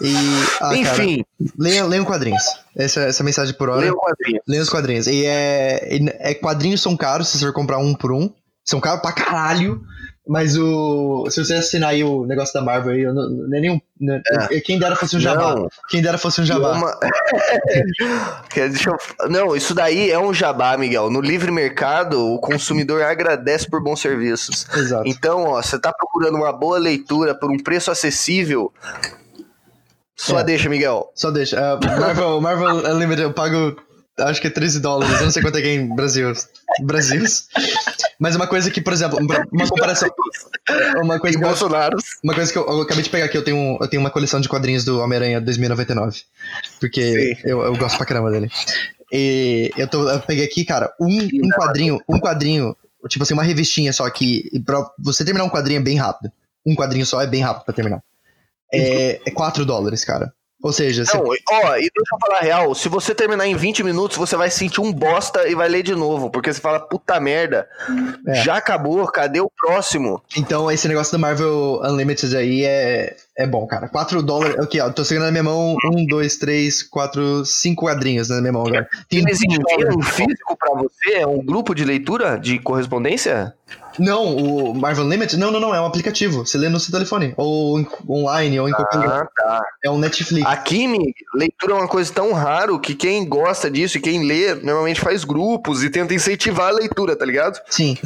[0.02, 0.14] E.
[0.56, 1.26] Ah, cara, Enfim,
[1.58, 2.44] leiam, leiam quadrinhos.
[2.76, 3.80] Essa, essa é mensagem por hora.
[3.82, 4.42] leia o quadrinho.
[4.48, 5.08] Leiam os quadrinhos.
[5.08, 6.34] E é, é.
[6.36, 8.32] Quadrinhos são caros se você for comprar um por um.
[8.64, 9.82] São caros pra caralho.
[10.30, 11.26] Mas o.
[11.32, 13.80] Se você assinar aí o negócio da Marvel aí, eu não, não é nenhum.
[14.00, 14.22] né,
[14.66, 15.56] Quem dera fosse um jabá.
[15.56, 15.70] Não.
[15.90, 16.74] Quem dera fosse um jabá.
[16.74, 17.00] Uma-
[18.56, 21.10] eu- Não, isso daí é um jabá, Miguel.
[21.10, 24.68] No livre mercado, o consumidor agradece por bons serviços.
[24.76, 25.04] Exato.
[25.08, 28.72] Então, ó, você tá procurando uma boa leitura por um preço acessível.
[30.18, 30.44] Só É.
[30.44, 31.12] deixa, Miguel.
[31.16, 31.58] Só deixa.
[31.60, 33.78] Ah, Marvel, Marvel Unlimited, eu pago.
[34.20, 35.14] Acho que é 13 dólares.
[35.20, 36.34] Eu não sei quanto é que é em Brasil.
[36.82, 37.24] Brasil.
[38.20, 39.20] Mas uma coisa que, por exemplo,
[39.52, 40.10] uma comparação.
[41.04, 41.96] Uma coisa que eu, Bolsonaro.
[42.24, 44.42] uma coisa que eu, eu acabei de pegar aqui, eu tenho, eu tenho uma coleção
[44.42, 46.22] de quadrinhos do Homem-Aranha 2099.
[46.80, 48.50] Porque eu, eu gosto pra caramba dele.
[49.14, 52.76] E eu, tô, eu peguei aqui, cara, um, um quadrinho, um quadrinho,
[53.08, 54.50] tipo assim, uma revistinha só que.
[54.52, 56.32] e Pra você terminar um quadrinho é bem rápido.
[56.66, 58.02] Um quadrinho só é bem rápido pra terminar.
[58.74, 60.34] É, é 4 dólares, cara.
[60.64, 63.56] Ou seja, você Não, ó, e deixa eu falar a real, se você terminar em
[63.56, 66.80] 20 minutos, você vai sentir um bosta e vai ler de novo, porque você fala,
[66.80, 67.70] puta merda,
[68.28, 68.34] É.
[68.44, 70.20] já acabou, cadê o próximo?
[70.36, 73.88] Então, esse negócio do Marvel Unlimited aí é, é bom, cara.
[73.88, 74.58] 4 dólares.
[74.60, 74.90] Aqui, ó.
[74.90, 75.76] Tô segurando na minha mão.
[75.86, 78.90] 1, 2, 3, 4, 5 quadrinhos na minha mão agora.
[79.08, 81.14] Tem Eles 20 enviam um físico pra você?
[81.14, 83.54] É um grupo de leitura, de correspondência?
[84.00, 85.40] Não, o Marvel Unlimited?
[85.40, 85.76] Não, não, não.
[85.76, 86.46] É um aplicativo.
[86.46, 87.36] Você lê no seu telefone.
[87.38, 89.22] Ou online, ou em qualquer lugar.
[89.22, 89.66] Ah, tá.
[89.86, 90.46] É um Netflix.
[90.48, 94.56] Aqui, Mi, leitura é uma coisa tão raro que quem gosta disso e quem lê
[94.56, 97.60] normalmente faz grupos e tenta incentivar a leitura, tá ligado?
[97.70, 97.98] Sim.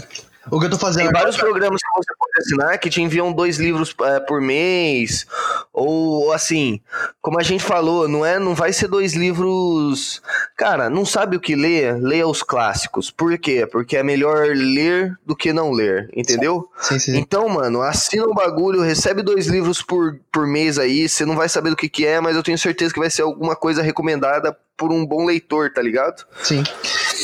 [0.50, 3.32] O que eu tô fazendo Tem vários programas que você pode assinar que te enviam
[3.32, 5.28] dois livros é, por mês.
[5.72, 6.82] Ou assim,
[7.22, 10.22] como a gente falou, não é, não vai ser dois livros.
[10.58, 11.96] Cara, não sabe o que ler?
[12.02, 13.12] Leia os clássicos.
[13.12, 13.68] Por quê?
[13.72, 16.68] Porque é melhor ler do que não ler, entendeu?
[16.80, 17.18] Sim, sim, sim.
[17.20, 21.08] Então, mano, assina o bagulho, recebe dois livros por, por mês aí.
[21.08, 23.22] Você não vai saber do que, que é, mas eu tenho certeza que vai ser
[23.22, 26.26] alguma coisa recomendada por um bom leitor, tá ligado?
[26.42, 26.64] Sim.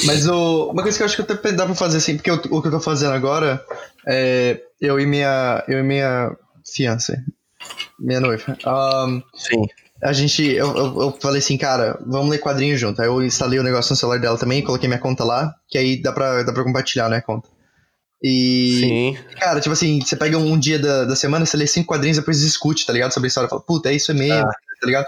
[0.05, 2.35] Mas o, uma coisa que eu acho que até dá pra fazer assim, porque eu-
[2.51, 3.63] o que eu tô fazendo agora
[4.07, 6.35] é eu e minha, eu e minha
[6.73, 7.17] fiança,
[7.99, 8.57] minha noiva.
[8.65, 9.65] ahn, Sim.
[10.03, 13.01] a gente, eu, eu, eu falei assim, cara, vamos ler quadrinho junto.
[13.01, 16.01] Aí eu instalei o negócio no celular dela também, coloquei minha conta lá, que aí
[16.01, 17.49] dá pra, dá pra compartilhar, né, a conta.
[18.21, 19.17] E, Sim.
[19.39, 22.39] cara, tipo assim, você pega um dia da, da semana, você lê cinco quadrinhos, depois
[22.41, 23.13] discute, tá ligado?
[23.13, 23.49] Sobre a história.
[23.49, 25.05] Fala, puta, é isso mesmo, tá ligado?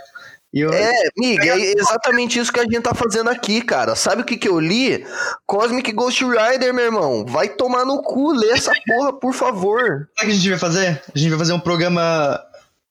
[0.53, 3.95] Eu, É, Mig, é exatamente isso que a gente tá fazendo aqui, cara.
[3.95, 5.05] Sabe o que, que eu li?
[5.45, 7.25] Cosmic Ghost Rider, meu irmão.
[7.25, 10.09] Vai tomar no cu, lê essa porra, por favor.
[10.17, 11.01] Sabe o que a gente vai fazer?
[11.13, 12.43] A gente vai fazer um programa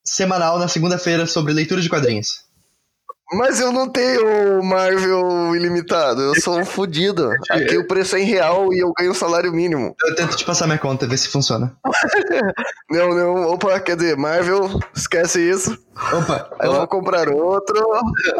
[0.05, 2.48] semanal na segunda-feira sobre leitura de quadrinhos.
[3.33, 7.31] Mas eu não tenho Marvel ilimitado, eu sou um fudido.
[7.51, 9.95] Aqui o preço é em real e eu ganho salário mínimo.
[10.03, 11.77] Eu tento te passar minha conta, ver se funciona.
[12.91, 15.79] Não, não, opa, quer dizer, Marvel, esquece isso.
[15.95, 17.87] Opa, eu vou comprar outro.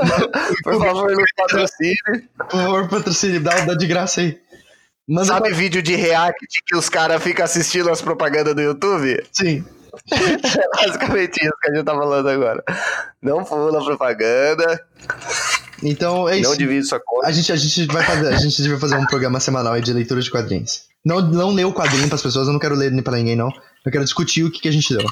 [0.65, 1.95] Por favor, nos patrocine.
[2.39, 4.39] por favor, patrocínio, dá, dá de graça aí.
[5.07, 9.23] Manda Sabe vídeo de react que os caras ficam assistindo as propagandas do YouTube?
[9.33, 9.65] Sim.
[10.11, 12.65] É basicamente isso que a gente tá falando agora.
[13.23, 14.85] Não pula a propaganda.
[15.83, 16.51] Então é isso.
[16.51, 17.27] Não divide sua conta.
[17.27, 19.93] A gente, a gente vai fazer, a gente vai fazer um programa semanal aí de
[19.93, 20.89] leitura de quadrinhos.
[21.05, 23.51] Não, não ler o quadrinho pras pessoas, eu não quero ler nem pra ninguém, não.
[23.85, 25.07] Eu quero discutir o que, que a gente leu.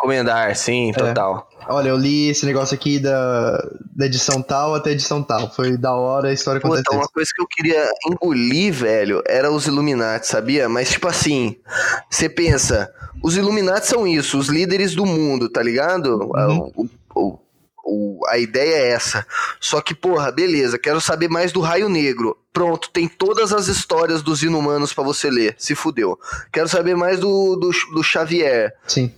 [0.00, 1.46] Recomendar, sim, total.
[1.68, 3.58] Olha, eu li esse negócio aqui da,
[3.94, 5.50] da edição tal até a edição tal.
[5.52, 6.98] Foi da hora a história Puta, aconteceu.
[6.98, 10.68] uma coisa que eu queria engolir, velho, era os Illuminati, sabia?
[10.70, 11.56] Mas, tipo assim,
[12.10, 12.90] você pensa,
[13.22, 16.30] os Illuminati são isso, os líderes do mundo, tá ligado?
[16.34, 16.72] Uhum.
[16.74, 17.38] O- o-
[17.84, 19.26] o- a ideia é essa.
[19.60, 22.36] Só que, porra, beleza, quero saber mais do Raio Negro.
[22.52, 25.54] Pronto, tem todas as histórias dos inumanos pra você ler.
[25.58, 26.18] Se fudeu.
[26.52, 28.74] Quero saber mais do, do, do Xavier.
[28.88, 29.12] Sim.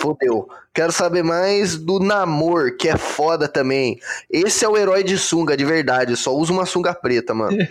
[0.00, 0.48] Fodeu.
[0.72, 3.98] Quero saber mais do Namor, que é foda também.
[4.30, 6.16] Esse é o herói de sunga, de verdade.
[6.16, 7.56] Só usa uma sunga preta, mano.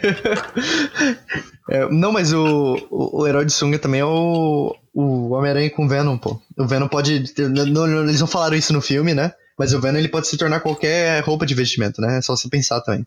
[1.72, 5.88] É, não, mas o, o, o herói de sunga também é o, o Homem-Aranha com
[5.88, 6.42] Venom, pô.
[6.58, 7.24] O Venom pode.
[7.38, 9.32] não- não- eles não falaram isso no filme, né?
[9.60, 12.18] Mas o Venom ele pode se tornar qualquer roupa de vestimento, né?
[12.18, 13.06] É só você pensar também.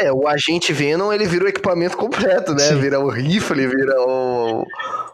[0.00, 2.60] É, o agente Venom, ele vira o equipamento completo, né?
[2.68, 2.80] Sim.
[2.80, 4.64] Vira o rifle, vira o,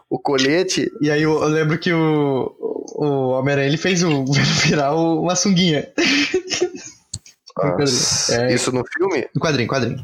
[0.09, 0.89] o colete.
[1.01, 2.55] E aí eu, eu lembro que o,
[2.95, 4.23] o Homem-Aranha ele fez o
[4.63, 5.89] virar o- uma sunguinha.
[7.57, 8.53] Nossa, É.
[8.53, 9.27] Isso no filme?
[9.35, 10.03] No quadrinho, quadrinho.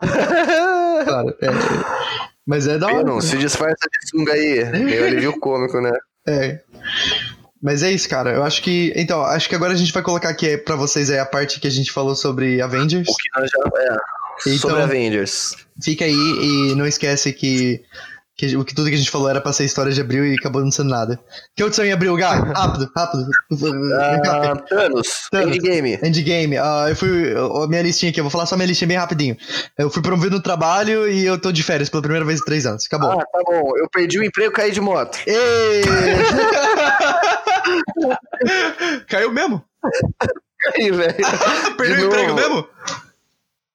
[1.04, 1.34] Claro.
[1.40, 1.46] é.
[2.46, 2.98] Mas é da hora.
[2.98, 4.64] Venom, se disfarça de sunga aí.
[4.84, 5.92] Meio alívio cômico, né?
[6.28, 6.60] É.
[7.66, 8.30] Mas é isso, cara.
[8.30, 8.92] Eu acho que.
[8.94, 11.66] Então, acho que agora a gente vai colocar aqui pra vocês aí a parte que
[11.66, 13.08] a gente falou sobre Avengers.
[13.08, 13.58] O que nós já.
[13.82, 13.96] É.
[14.46, 15.56] Então- Sobre Avengers.
[15.82, 17.82] Fica aí e não esquece que,
[18.36, 20.34] que o que tudo que a gente falou era pra ser história de abril e
[20.34, 21.18] acabou não sendo nada.
[21.56, 22.34] Que aconteceu em abril, Gá?
[22.54, 23.26] Rápido, rápido.
[23.98, 25.56] Ah, Thanos, Thanos.
[25.56, 25.98] Endgame.
[26.04, 26.56] Endgame.
[26.58, 27.34] Ah, eu fui.
[27.36, 29.36] a minha listinha aqui, eu vou falar só minha listinha bem rapidinho.
[29.76, 32.64] Eu fui promovido no trabalho e eu tô de férias pela primeira vez em três
[32.64, 32.84] anos.
[32.86, 33.10] Acabou.
[33.10, 33.72] Ah, tá bom.
[33.76, 35.18] Eu perdi o emprego e caí de moto.
[35.26, 35.80] Ê!
[39.08, 39.64] Caiu mesmo?
[40.74, 41.14] Aí, velho.
[41.76, 42.68] Perdeu De o emprego mesmo?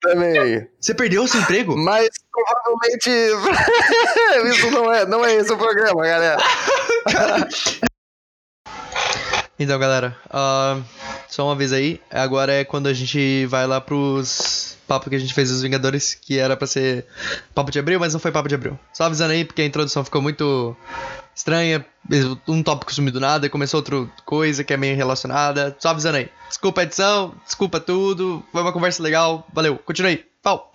[0.02, 0.68] Também.
[0.80, 1.78] Você perdeu o seu emprego?
[1.78, 3.08] Mas provavelmente
[4.50, 6.38] isso não é, não é esse o programa, galera.
[9.60, 10.82] Então, galera, ah,
[11.30, 12.02] só uma vez aí.
[12.10, 16.16] Agora é quando a gente vai lá pros papos que a gente fez dos Vingadores,
[16.16, 17.06] que era pra ser
[17.54, 18.80] papo de abril, mas não foi papo de abril.
[18.92, 20.76] Só avisando aí, porque a introdução ficou muito
[21.36, 21.86] estranha.
[22.48, 25.76] Um tópico sumiu do nada, começou outra coisa que é meio relacionada.
[25.80, 26.30] Só avisando aí.
[26.48, 28.44] Desculpa a edição, desculpa tudo.
[28.52, 29.48] Foi uma conversa legal.
[29.54, 30.26] Valeu, continue aí.
[30.44, 30.74] Pau!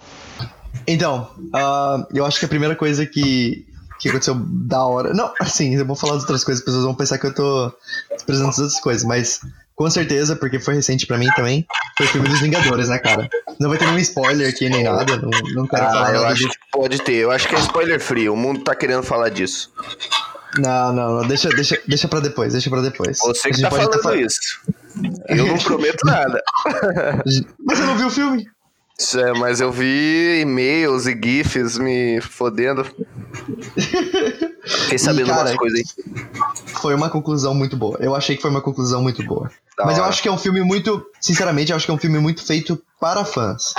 [0.87, 3.67] Então, ah, eu acho que a primeira coisa que,
[3.99, 5.13] que aconteceu da hora.
[5.13, 7.73] Não, assim, eu vou falar de outras coisas, as pessoas vão pensar que eu tô
[8.21, 9.41] apresentando as outras coisas, mas
[9.75, 11.67] com certeza, porque foi recente pra mim também,
[11.99, 13.29] foi o filme dos Vingadores, né, cara?
[13.59, 16.33] Não vai ter nenhum spoiler aqui nem nada, não, não quero Ah, falar eu nada
[16.33, 17.17] acho que pode ter.
[17.17, 18.29] Eu acho que é spoiler free.
[18.29, 19.73] O mundo tá querendo falar disso.
[20.59, 23.19] Não, não, não, deixa, deixa, deixa pra depois, deixa pra depois.
[23.19, 24.41] Você que tá falando fa- isso.
[25.29, 26.43] Eu não prometo nada.
[27.65, 28.47] Mas você não viu o filme?
[29.15, 32.83] É, mas eu vi e-mails e GIFs me fodendo.
[34.65, 36.25] Fiquei sabendo cara, umas coisas aí.
[36.81, 37.99] Foi uma conclusão muito boa.
[38.01, 39.51] Eu achei que foi uma conclusão muito boa.
[39.77, 40.11] Da Mas eu hora.
[40.11, 41.05] acho que é um filme muito.
[41.21, 43.75] Sinceramente, eu acho que é um filme muito feito para fãs.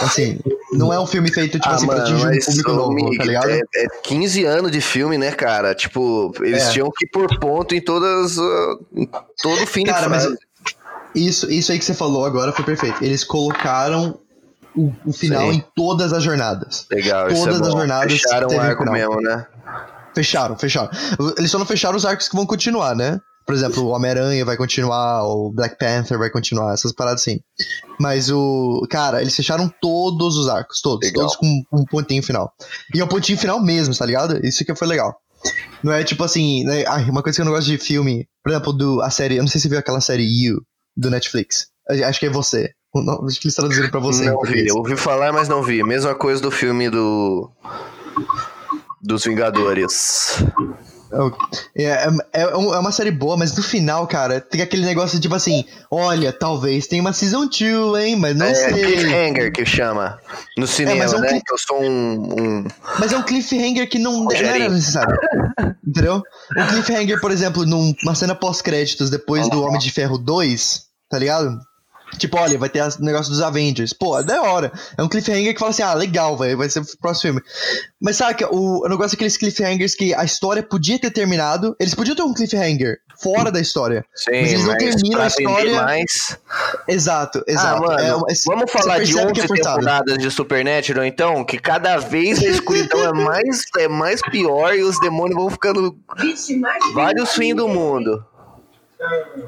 [0.00, 0.38] Assim,
[0.72, 3.24] não é um filme feito, tipo Ah, assim, pra mano, atingir um público novo, tá
[3.24, 3.50] ligado?
[3.50, 5.74] É, é 15 anos de filme, né, cara?
[5.74, 6.70] Tipo, eles É.
[6.70, 8.38] tinham que pôr ponto em todas.
[8.38, 9.08] ah, em
[9.42, 10.28] todo fim Cara, de mas
[11.14, 13.02] isso, isso aí que você falou agora foi perfeito.
[13.04, 14.18] Eles colocaram
[14.74, 15.58] o, o final Sim.
[15.58, 16.86] em todas as jornadas.
[16.90, 19.46] Legal, isso todas é as jornadas Fecharam o um arco mesmo, né?
[20.14, 20.90] Fecharam, fecharam.
[21.38, 23.20] Eles só não fecharam os arcos que vão continuar, né?
[23.52, 27.38] Por exemplo, o Homem-Aranha vai continuar, o Black Panther vai continuar, essas paradas assim.
[28.00, 28.86] Mas o.
[28.88, 31.06] Cara, eles fecharam todos os arcos, todos.
[31.06, 31.26] Legal.
[31.26, 32.50] Todos com um pontinho final.
[32.94, 34.40] E é um pontinho final mesmo, tá ligado?
[34.42, 35.14] Isso que foi legal.
[35.82, 36.64] Não é tipo assim.
[36.64, 36.86] Né?
[36.86, 39.36] Ai, uma coisa que eu não gosto de filme, por exemplo, do, a série.
[39.36, 40.62] Eu não sei se você viu aquela série You,
[40.96, 41.66] do Netflix.
[41.90, 42.70] Acho que é você.
[42.94, 44.30] Não, acho que eles traduziram pra você.
[44.30, 45.82] não vi, eu ouvi falar, mas não vi.
[45.82, 47.50] Mesma coisa do filme do.
[49.02, 50.42] Dos Vingadores.
[51.76, 52.08] É, é,
[52.42, 55.64] é um- é uma série boa, mas no final, cara, tem aquele negócio tipo assim:
[55.90, 58.16] olha, talvez tenha uma Season 2, hein?
[58.16, 58.72] Mas não É sei.
[58.72, 60.18] cliffhanger que chama.
[60.56, 61.28] No cinema, mas é um né?
[61.28, 62.34] cliff- Que eu sou um.
[62.38, 62.64] um-
[62.98, 65.16] Mas é um cliffhanger que não, não era necessário.
[65.86, 66.22] Entendeu?
[66.56, 71.58] Um cliffhanger, por exemplo, numa cena pós-créditos depois do Homem de Ferro 2, tá ligado?
[72.18, 73.92] Tipo, olha, vai ter o negócio dos Avengers.
[73.92, 74.70] Pô, é da hora.
[74.98, 77.42] É um cliffhanger que fala assim, ah, legal, vai, vai ser o próximo filme.
[78.00, 81.74] Mas sabe, o, eu não gosto daqueles cliffhangers que a história podia ter terminado.
[81.80, 84.04] Eles podiam ter um cliffhanger fora da história.
[84.14, 86.38] Sim, Mas eles não terminam pra a história- mais.
[86.88, 87.84] Exato, exato.
[87.84, 87.98] Ah, mano,
[88.28, 89.76] É é- vamos falar de percebe que 11 é forçado.
[89.78, 91.44] temporadas de Supernatural, então?
[91.44, 95.96] Que cada vez a escuridão é mais, é mais pior e os demônios vão ficando
[96.18, 98.24] Vixe, mais vários fins do mundo.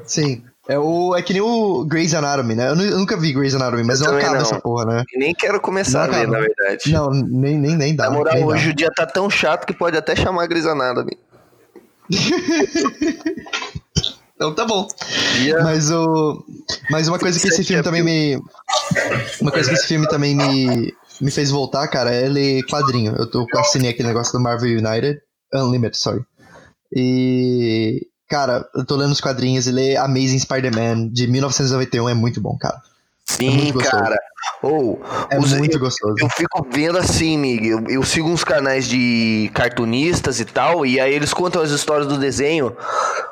[0.03, 0.43] Sim.
[0.67, 2.69] É, o, é que nem o Grey's Anatomy, né?
[2.69, 4.41] Eu, nu- eu nunca vi Grey's Anatomy, mas Eu não acaba não.
[4.41, 5.03] essa porra, né?
[5.13, 6.91] E nem quero começar a ver, na verdade.
[6.91, 8.05] Não, nem, nem, nem dá.
[8.05, 8.49] Na moral, nem dá.
[8.49, 11.17] hoje o dia tá tão chato que pode até chamar Grey's Anatomy.
[14.35, 14.85] Então tá bom.
[15.37, 15.63] Dia...
[15.63, 16.43] Mas o.
[16.89, 18.35] Mas uma coisa que esse filme também me.
[19.39, 20.93] Uma coisa que esse filme também me.
[21.21, 23.15] Me fez voltar, cara, é ler quadrinho.
[23.17, 25.21] Eu tô assinei aquele negócio do Marvel United.
[25.53, 26.21] Unlimited, sorry.
[26.93, 28.05] E.
[28.27, 32.57] Cara, eu tô lendo os quadrinhos e ler Amazing Spider-Man de 1991 é muito bom,
[32.57, 32.75] cara.
[32.77, 34.03] é Sim, muito gostoso.
[34.03, 34.15] cara.
[34.61, 36.15] Ou, É os- muito eu, gostoso.
[36.19, 37.79] eu fico vendo assim, Miguel.
[37.81, 42.07] Eu, eu sigo uns canais de cartunistas e tal, e aí eles contam as histórias
[42.07, 42.75] do desenho.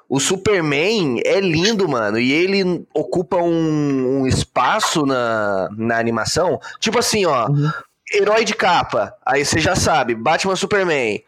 [0.09, 6.59] O Superman é lindo, mano, e ele ocupa um, um espaço na, na animação.
[6.79, 7.47] Tipo assim, ó.
[7.49, 7.71] Uhum.
[8.13, 9.13] Herói de capa.
[9.25, 11.21] Aí você já sabe, Batman Superman.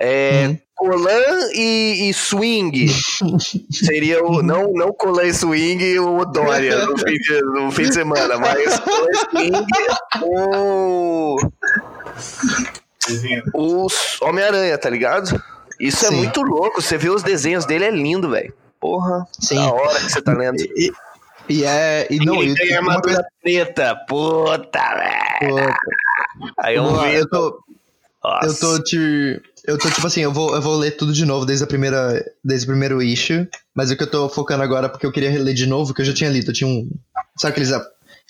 [0.00, 0.46] É.
[0.48, 0.58] Uhum.
[0.76, 2.86] Colan e, e Swing.
[3.70, 4.42] Seria o.
[4.42, 8.78] Não, não Colan e Swing o Dória no fim de, no fim de semana, mas
[8.80, 9.66] Colan e Swing
[10.22, 11.36] o.
[13.54, 13.86] O
[14.20, 15.42] Homem-Aranha, tá ligado?
[15.78, 16.16] Isso é Sim.
[16.16, 16.82] muito louco.
[16.82, 18.52] Você vê os desenhos dele, é lindo, velho.
[18.80, 19.56] Porra, Sim.
[19.56, 20.60] da hora que você tá lendo.
[20.60, 20.92] E,
[21.48, 22.06] e é.
[22.10, 23.28] E não, ele e, tem uma armadura coisa.
[23.42, 23.96] preta.
[24.08, 25.74] Puta, velho.
[26.58, 27.14] Aí eu eu, vi.
[27.14, 27.46] eu tô.
[27.46, 28.60] Eu Nossa.
[28.60, 29.40] tô te.
[29.66, 32.24] Eu tô tipo assim, eu vou, eu vou ler tudo de novo desde a primeira.
[32.44, 33.48] Desde o primeiro issue.
[33.74, 36.04] Mas o que eu tô focando agora, porque eu queria ler de novo, que eu
[36.06, 36.50] já tinha lido.
[36.50, 36.88] Eu tinha um.
[37.36, 37.72] Sabe aqueles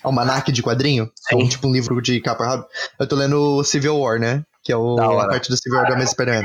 [0.02, 1.10] almanac de quadrinho?
[1.30, 1.48] É Sim.
[1.48, 2.68] tipo um livro de capa rápida.
[2.98, 4.42] Eu tô lendo Civil War, né?
[4.64, 6.42] Que é o, Da a parte do Civil War do Homem Spider-Man.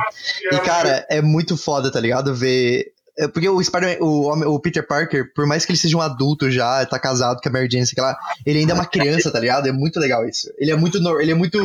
[0.51, 2.35] E, cara, é muito foda, tá ligado?
[2.35, 2.85] Ver.
[3.17, 6.51] é Porque o Spider o, o Peter Parker, por mais que ele seja um adulto
[6.51, 9.39] já, tá casado com a Mary Jane, sei lá, ele ainda é uma criança, tá
[9.39, 9.67] ligado?
[9.67, 10.51] É muito legal isso.
[10.57, 10.97] Ele é muito.
[11.19, 11.57] Ele é muito.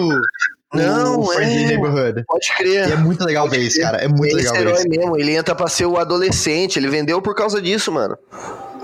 [0.74, 1.66] Não, o Friendly é.
[1.68, 2.24] Neighborhood.
[2.26, 2.88] Pode crer.
[2.88, 3.98] E é muito legal ver isso, cara.
[3.98, 4.88] É muito Esse legal ver herói isso.
[4.88, 8.16] mesmo, ele entra pra ser o adolescente, ele vendeu por causa disso, mano.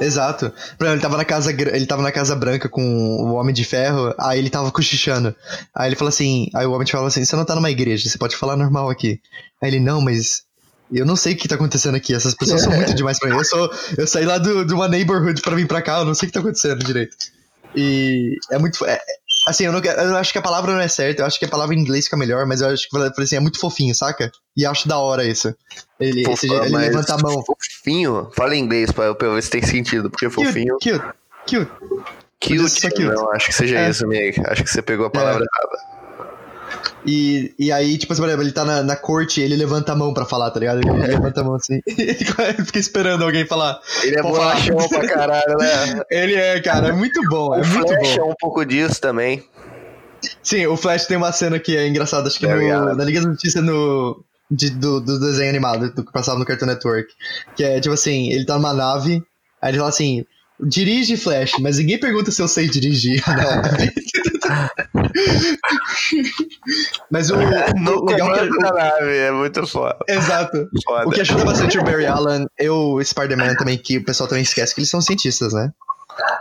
[0.01, 0.53] Exato.
[0.81, 4.38] Ele tava na casa, ele tava na casa branca com o Homem de Ferro, aí
[4.38, 5.35] ele tava cochichando.
[5.75, 7.71] Aí ele falou assim, aí o Homem de Ferro falou assim, você não tá numa
[7.71, 9.21] igreja, você pode falar normal aqui.
[9.62, 10.42] Aí ele, não, mas
[10.92, 13.37] eu não sei o que tá acontecendo aqui, essas pessoas são muito demais pra mim.
[13.37, 16.14] Eu sou, eu saí lá do, de uma neighborhood pra vir pra cá, eu não
[16.14, 17.16] sei o que tá acontecendo direito.
[17.77, 19.01] E é muito, é- é-
[19.46, 21.44] assim, eu, não, quero- eu acho que a palavra não é certa, eu acho que
[21.44, 24.31] a palavra em inglês fica melhor, mas eu acho que, assim, é muito fofinho, saca?
[24.57, 25.55] E acho da hora isso.
[25.98, 27.42] Ele, esse Fofa, jeito- ele levanta a mão.
[27.44, 28.31] Fofinho?
[28.35, 30.74] Fala em inglês pra eu, pra eu ver se tem sentido, porque fofinho.
[30.83, 31.00] Cute,
[31.46, 31.72] cute, cute.
[32.40, 33.02] Podia ser Cute.
[33.07, 33.14] cute.
[33.16, 33.88] Não, acho que seja É.
[33.90, 34.40] isso, Meg.
[34.46, 35.91] Acho que você pegou a palavra errada.
[37.05, 40.15] E, e aí, tipo, por exemplo, ele tá na, na corte, ele levanta a mão
[40.15, 40.79] pra falar, tá ligado?
[40.81, 41.81] Ele levanta a mão assim.
[41.87, 43.81] Ele fica esperando alguém falar.
[44.05, 44.33] Ele é falar.
[44.38, 46.01] bolachão pra caralho, né?
[46.11, 48.31] Ele é, cara, é muito bom, é o muito Flash é bom.
[48.31, 49.43] um pouco disso também.
[50.45, 53.21] Sim, o Flash tem uma cena que é engraçada, acho que Tá no, na Liga
[53.21, 57.09] da Justiça no, de- do, do desenho animado, do que passava no Cartoon Network.
[57.57, 59.21] Que é, tipo assim, ele tá numa nave,
[59.61, 60.25] aí ele fala assim,
[60.65, 63.93] dirige Flash, mas ninguém pergunta se eu sei dirigir nave.
[67.11, 67.37] Mas o,
[67.77, 69.99] No o legal é que- comando da nave, é muito foda.
[70.09, 70.69] Exato.
[70.85, 71.09] foda.
[71.09, 74.43] O que ajuda bastante o Barry Allen e o Spider-Man também, que o pessoal também
[74.43, 75.71] esquece que eles são cientistas, né?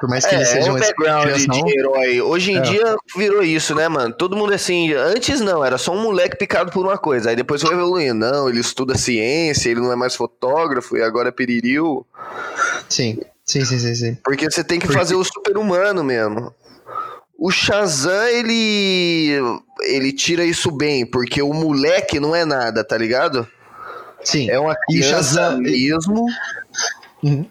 [0.02, 2.22] Por mais que É, eles é sejam um background de, herói.
[2.22, 2.62] Hoje em É.
[2.62, 4.14] dia virou isso, né, mano?
[4.14, 4.92] Todo mundo assim.
[4.94, 7.30] Antes não, era só um moleque picado por uma coisa.
[7.30, 8.16] Aí depois foi evoluindo.
[8.16, 12.06] Não, ele estuda ciência, ele não é mais fotógrafo e agora é piririu.
[12.90, 14.18] Sim, sim, sim, sim, sim.
[14.26, 16.54] Porque você tem que Porque- fazer o super-humano mesmo.
[17.44, 19.40] O Shazam, ele.
[19.82, 23.48] Ele tira isso bem, porque o moleque não é nada, tá ligado?
[24.24, 24.48] Sim.
[24.50, 26.26] É uma E o criança Shazam- mesmo.
[27.24, 27.50] Uhum.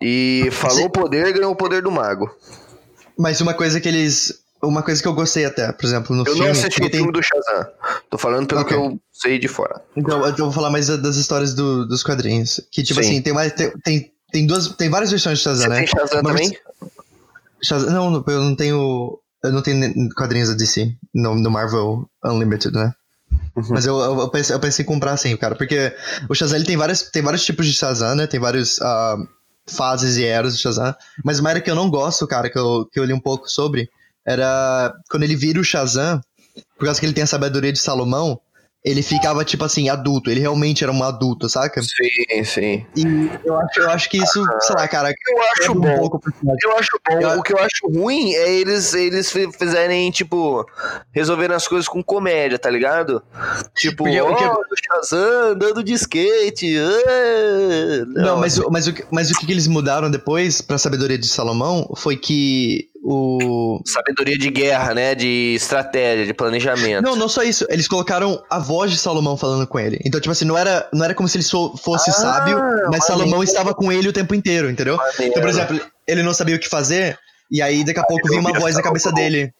[0.00, 2.30] E falou o poder, ganhou o poder do mago.
[3.18, 4.40] Mas uma coisa que eles.
[4.62, 6.40] Uma coisa que eu gostei até, por exemplo, no Eu filme.
[6.40, 7.66] não assisti o tem- filme do Shazam.
[8.10, 8.76] Tô falando pelo Ok.
[8.76, 9.80] que eu sei de fora.
[9.96, 12.60] Então, eu vou falar mais da- das histórias do- dos quadrinhos.
[12.70, 13.08] Que, tipo Sim.
[13.08, 14.68] assim, tem, mais, tem, tem, tem duas.
[14.68, 15.76] Tem várias versões de Shazam, Você né?
[15.78, 16.56] tem Shazam Uma também?
[17.64, 19.18] Shazam, não, eu não tenho.
[19.42, 22.94] Eu não tenho quadrinhos da DC no, no Marvel Unlimited, né?
[23.56, 23.64] Uhum.
[23.70, 25.92] Mas eu, eu, pensei, eu pensei em comprar sim, cara, porque
[26.28, 28.26] o Shazam ele tem, várias, tem vários tipos de Shazam, né?
[28.26, 29.16] Tem vários ah,
[29.66, 30.94] fases e eras do Shazam.
[31.24, 33.48] Mas uma era que eu não gosto, cara, que eu, que eu li um pouco
[33.48, 33.90] sobre,
[34.26, 36.20] era quando ele vira o Shazam,
[36.78, 38.40] por causa que ele tem a sabedoria de Salomão,
[38.84, 40.28] ele ficava, tipo assim, adulto.
[40.30, 41.80] Ele realmente era um adulto, saca?
[41.82, 42.86] Sim, sim.
[42.96, 45.98] E eu acho, eu acho que isso, sei lá, cara, Eu acho quebra um bom.
[46.00, 46.56] pouco o.
[46.64, 47.20] Eu acho bom.
[47.20, 50.66] Eu- O que eu acho ruim é eles, eles fi- fizerem, tipo,
[51.12, 53.22] resolverem as coisas com comédia, tá ligado?
[53.76, 54.64] Tipo, Porque ó, o que- o
[54.96, 56.76] Shazam andando de skate.
[56.78, 60.76] ah, Não, mas, o- mas, o, que- mas o que que eles mudaram depois pra
[60.78, 63.80] sabedoria de Salomão foi que o.
[63.84, 65.14] Sabedoria de guerra, né?
[65.14, 67.02] De estratégia, de planejamento.
[67.02, 67.66] Não, não só isso.
[67.68, 69.98] Eles colocaram a voz de Salomão falando com ele.
[70.04, 73.04] Então, tipo assim, não era, não era como se ele fosse Ah, sábio, mas maneiro.
[73.04, 74.96] Salomão estava com ele o tempo inteiro, entendeu?
[74.96, 75.24] Maneiro.
[75.24, 77.18] Então, por exemplo, ele não sabia o que fazer,
[77.50, 79.52] e aí daqui a pouco vinha uma voz na cabeça dele.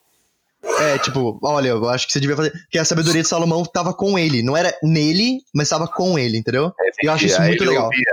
[0.81, 2.53] É, tipo, olha, eu acho que você devia fazer.
[2.71, 4.43] Que a sabedoria de Salomão tava com ele.
[4.43, 6.73] Não era nele, mas tava com ele, entendeu?
[7.03, 7.85] Eu acho isso muito legal.
[7.87, 8.13] ouvia,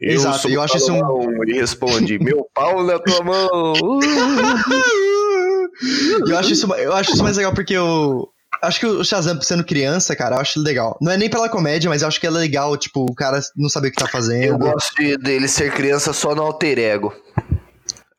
[0.00, 3.72] Eu Exato, sou eu acho isso um- Salomão", E responde: Meu pau na tua mão.
[6.28, 8.28] Eu acho isso, eu acho isso mais legal porque eu.
[8.60, 10.98] Acho que o Shazam sendo criança, cara, eu acho legal.
[11.00, 13.68] Não é nem pela comédia, mas eu acho que é legal, tipo, o cara não
[13.68, 14.58] saber o que tá Eu fazendo.
[14.58, 17.14] gosto de- dele ser criança só no alter ego.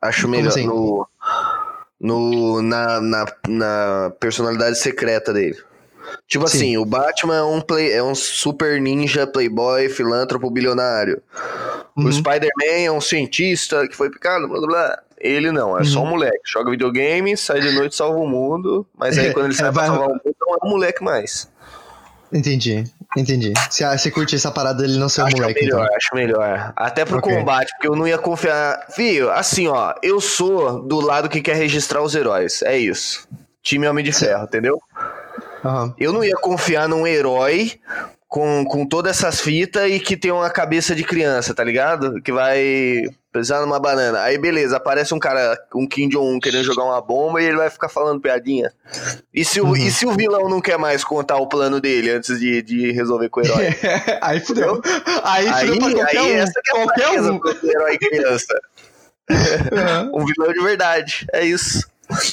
[0.02, 0.66] Acho Como melhor assim?
[0.66, 1.06] no,
[2.00, 5.58] no na, na, na personalidade secreta dele.
[6.28, 6.58] Tipo Sim.
[6.58, 11.22] assim, o Batman é um, play, é um super ninja, playboy, filântropo, bilionário.
[11.96, 12.12] O Uhum.
[12.12, 15.00] Spider-Man é um cientista que foi picado, blá blá blá.
[15.20, 16.10] Ele não, é só um Uhum.
[16.12, 16.40] moleque.
[16.46, 18.86] Joga videogame, sai de noite, salva o mundo.
[18.98, 21.04] Mas aí quando ele sai É, pra vai- salvar o mundo, não é um moleque
[21.04, 21.50] mais.
[22.32, 22.84] Entendi,
[23.18, 23.54] entendi.
[23.70, 25.96] Você, você curte essa parada dele não ser um acho moleque, melhor, então.
[25.98, 26.74] acho melhor.
[26.76, 27.34] Até pro Ok.
[27.36, 28.86] combate, porque eu não ia confiar.
[28.92, 32.62] Fio, assim, ó, eu sou do lado que quer registrar os heróis.
[32.62, 33.28] É isso.
[33.64, 34.80] Time Homem de Ferro, entendeu?
[35.64, 35.94] Aham.
[35.98, 37.80] Eu não ia confiar num herói
[38.28, 42.22] com, com todas essas fitas e que tem uma cabeça de criança, tá ligado?
[42.22, 44.22] Que vai precisar numa banana.
[44.22, 47.70] Aí beleza, aparece um cara, um Kim Jong-un querendo jogar uma bomba e ele vai
[47.70, 48.72] ficar falando piadinha.
[49.34, 49.76] E se o, Uhum.
[49.76, 53.30] e se o vilão não quer mais contar o plano dele antes de, de resolver
[53.30, 53.68] com o herói?
[54.22, 54.82] aí fudeu.
[55.24, 56.38] Aí Aí, fudeu pra qualquer aí um.
[56.38, 57.40] essa é qualquer um.
[57.70, 58.60] herói criança.
[59.72, 60.12] Aham.
[60.14, 61.28] Um vilão de verdade.
[61.34, 61.88] É isso.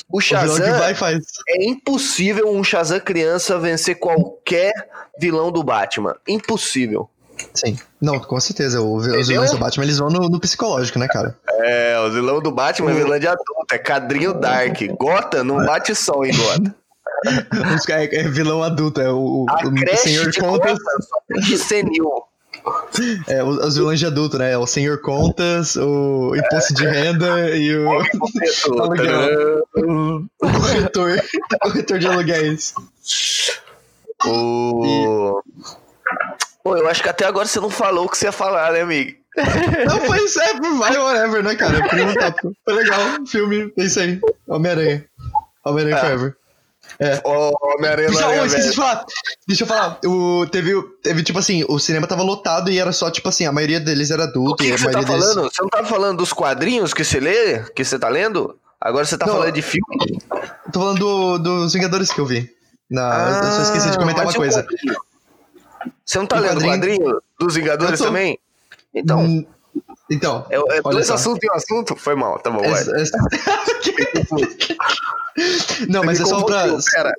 [0.08, 1.24] O O que Shazam faz.
[1.48, 4.72] é impossível um Shazam criança vencer qualquer
[5.18, 6.16] vilão do Batman.
[6.26, 7.08] Impossível.
[7.52, 7.78] Sim.
[8.00, 8.80] Não, com certeza.
[8.80, 11.36] O, os vilões do Batman, eles vão no, no psicológico, né, cara?
[11.50, 14.78] É, o vilão do Batman é vilão de adulto, é cadrinho dark.
[14.98, 16.74] Gota não bate som em Gota.
[17.74, 20.78] Os- É, é vilão adulto, é o, o, o senhor de Contas.
[20.78, 22.10] Gota só tem senil.
[23.28, 24.56] É, os, vilões de adulto, né?
[24.58, 27.88] O senhor Contas, o imposto de renda e o,
[28.80, 29.64] Aluguel.
[29.76, 31.22] o corretor.
[31.54, 32.74] o corretor de aluguéis.
[34.26, 35.42] O...
[36.64, 38.80] Pô, eu acho que até agora você não falou o que você ia falar, né,
[38.80, 39.16] amigo?
[39.86, 41.78] Não, foi isso, é, vai, whatever, né, cara?
[42.64, 44.18] Foi legal, filme, é isso aí.
[44.48, 45.04] Homem-Aranha.
[45.64, 46.00] Homem-Aranha Ah.
[46.00, 46.36] Forever.
[47.24, 48.70] Ô, Homem-Aranha Deixa, não é oh, esqueci velho.
[48.70, 49.04] de falar.
[49.46, 49.98] Deixa eu falar.
[50.04, 53.52] O, teve, teve, tipo assim, o cinema tava lotado e era só, tipo assim, a
[53.52, 54.56] maioria deles era O adulto.
[54.56, 55.06] que, e que a você tá deles...
[55.10, 55.42] falando?
[55.52, 57.58] Você não tá falando dos quadrinhos que você lê?
[57.74, 58.58] Que você tá lendo?
[58.80, 59.34] Agora você tá Não.
[59.34, 60.20] falando de filme?
[60.66, 62.50] Eu tô falando do- dos Vingadores que eu vi.
[62.90, 64.62] Na, eu só esqueci de comentar Ah, uma o coisa.
[64.62, 64.96] quadrinho?
[66.04, 68.12] Você não tá O lendo o quadrinho- quadrinho dos Vingadores Eu tô.
[68.12, 68.38] também?
[68.94, 69.44] Então, Hum,
[70.10, 70.46] Então.
[70.50, 71.96] é, é olha dois assuntos em um assunto?
[71.96, 72.70] Foi mal, tá bom, vai.
[73.00, 73.18] essa-
[75.88, 76.64] Não, mas é só pra.
[76.64, 77.12] Pera.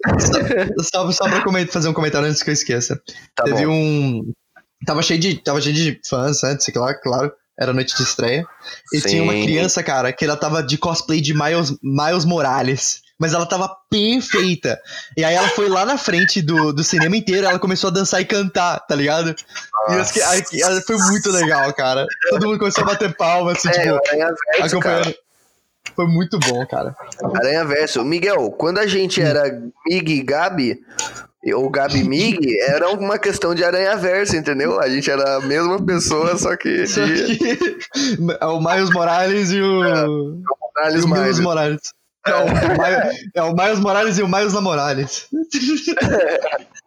[0.81, 3.01] Só, só pra fazer um comentário antes que eu esqueça.
[3.35, 3.71] Tá Teve bom.
[3.71, 4.33] um.
[4.85, 7.31] Tava cheio de, tava cheio de fãs antes, sei lá, claro.
[7.59, 8.45] Era noite de estreia.
[8.93, 9.43] E tinha uma Sim.
[9.43, 13.01] criança, cara, que ela tava de cosplay de Miles, Miles Morales.
[13.19, 14.79] Mas ela tava perfeita.
[15.17, 18.21] E aí ela foi lá na frente do, do cinema inteiro, ela começou a dançar
[18.21, 19.35] e cantar, tá ligado?
[19.89, 22.05] E aí, ela foi muito legal, cara.
[22.29, 24.27] Todo mundo começou a bater palma, assim, É, tipo, Aranha
[24.59, 25.15] Verso, cara.
[25.95, 26.95] Foi muito bom, cara.
[27.35, 28.03] Aranha Verso.
[28.03, 29.43] Miguel, quando a gente era
[29.87, 30.79] Mig e Gabi,
[31.53, 34.79] ou Gabi Mig, era uma questão de Aranha Verso, entendeu?
[34.79, 37.79] A gente era a mesma pessoa, só que Só que
[38.39, 39.83] é o Miles Morales e o.
[39.83, 40.41] e
[40.75, 41.39] Morales o Miles.
[41.39, 41.81] Morales.
[42.25, 45.27] É o, Miles, é o Miles Morales e o Miles Morales.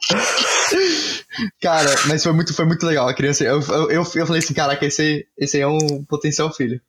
[1.61, 3.09] Cara, mas foi muito, foi muito legal.
[3.09, 3.45] A criança.
[3.45, 6.81] Eu, eu, eu, falei assim: caraca, esse, esse aí é um potencial filho.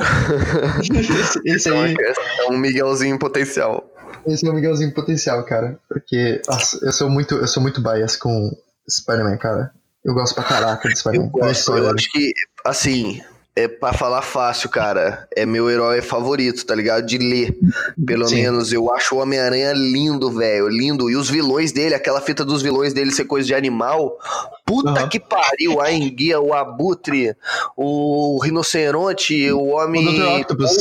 [0.00, 1.94] Esse, esse Então, aí.
[2.40, 3.90] é um Miguelzinho potencial.
[4.26, 5.78] Esse é o Miguelzinho potencial, cara.
[5.88, 8.50] Porque, nossa, eu sou muito, eu sou muito bias com
[8.88, 9.70] Spider-Man, cara.
[10.04, 11.26] Eu gosto pra caraca de Eu Spider-Man.
[11.26, 12.32] A gosto, eu acho que,
[12.64, 13.22] assim,
[13.56, 15.28] é pra falar fácil, cara.
[15.34, 17.06] É meu herói favorito, tá ligado?
[17.06, 17.56] De ler.
[18.04, 18.36] Pelo Sim.
[18.42, 18.72] menos.
[18.72, 20.68] Eu acho o Homem-Aranha lindo, velho.
[20.68, 21.08] Lindo.
[21.08, 24.18] E os vilões dele, aquela fita dos vilões dele ser coisa de animal.
[24.66, 25.08] Puta Aham.
[25.08, 25.80] que pariu.
[25.80, 27.36] A enguia, o abutre,
[27.76, 30.20] o rinoceronte, o homem.
[30.20, 30.40] O.
[30.40, 30.76] Octopus.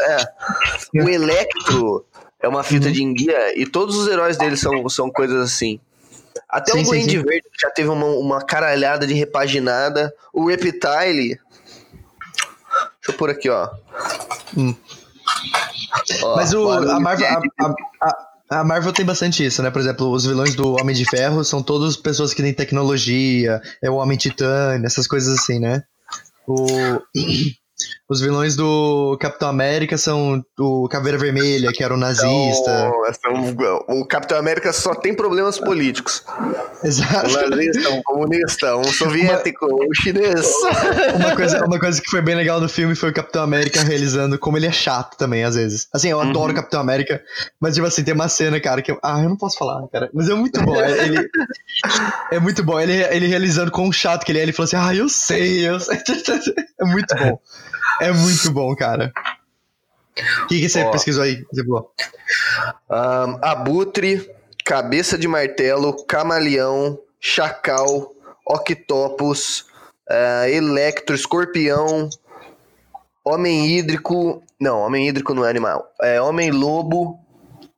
[0.00, 1.02] É.
[1.02, 2.04] O Electro
[2.42, 2.92] é uma fita Uhum.
[2.92, 3.58] de enguia.
[3.58, 5.80] E todos os heróis dele são, são coisas assim.
[6.48, 7.18] Até Sim, o Duende.
[7.18, 10.12] Verde já teve uma, uma caralhada de repaginada.
[10.32, 11.38] O Reptile.
[12.78, 13.68] Deixa eu pôr aqui, ó.
[14.56, 14.74] Hum.
[16.22, 19.70] Ó, Mas o, a, Marvel, a, a- a Marvel tem bastante isso, né?
[19.70, 23.90] Por exemplo, os vilões do Homem de Ferro são todas pessoas que têm tecnologia, é
[23.90, 25.82] o Homem Titânio, essas coisas assim, né?
[26.46, 26.66] O,
[28.08, 32.90] Os vilões do Capitão América são o Caveira Vermelha, que era um nazista.
[33.10, 36.24] Então, o Capitão América só tem problemas políticos.
[36.82, 37.28] Exato.
[37.28, 39.84] Um nazista, um comunista, um soviético, uma...
[39.84, 40.50] um chinês.
[41.16, 44.38] Uma coisa, uma coisa que foi bem legal no filme foi o Capitão América realizando
[44.38, 45.86] como ele é chato também, às vezes.
[45.92, 46.54] Assim, eu adoro o uhum.
[46.54, 47.22] Capitão América,
[47.60, 48.98] mas, tipo assim, tem uma cena, cara, que eu.
[49.02, 50.08] Ah, eu não posso falar, cara.
[50.14, 50.76] Mas é muito bom.
[50.80, 51.28] Ele.
[52.32, 52.80] é muito bom.
[52.80, 54.42] Ele, ele realizando quão chato que ele é.
[54.42, 55.98] Ele falou assim: Ah, eu sei, eu sei.
[56.80, 57.38] É muito bom.
[58.00, 59.12] É muito bom, cara.
[60.44, 61.44] O que, que você Ó, pesquisou aí?
[62.90, 64.28] Um, abutre,
[64.64, 68.12] cabeça de martelo, camaleão, chacal,
[68.44, 69.66] octopus,
[70.10, 72.08] uh, electro, escorpião,
[73.24, 74.42] homem hídrico.
[74.60, 75.92] Não, homem hídrico não é animal.
[76.02, 77.20] É homem lobo,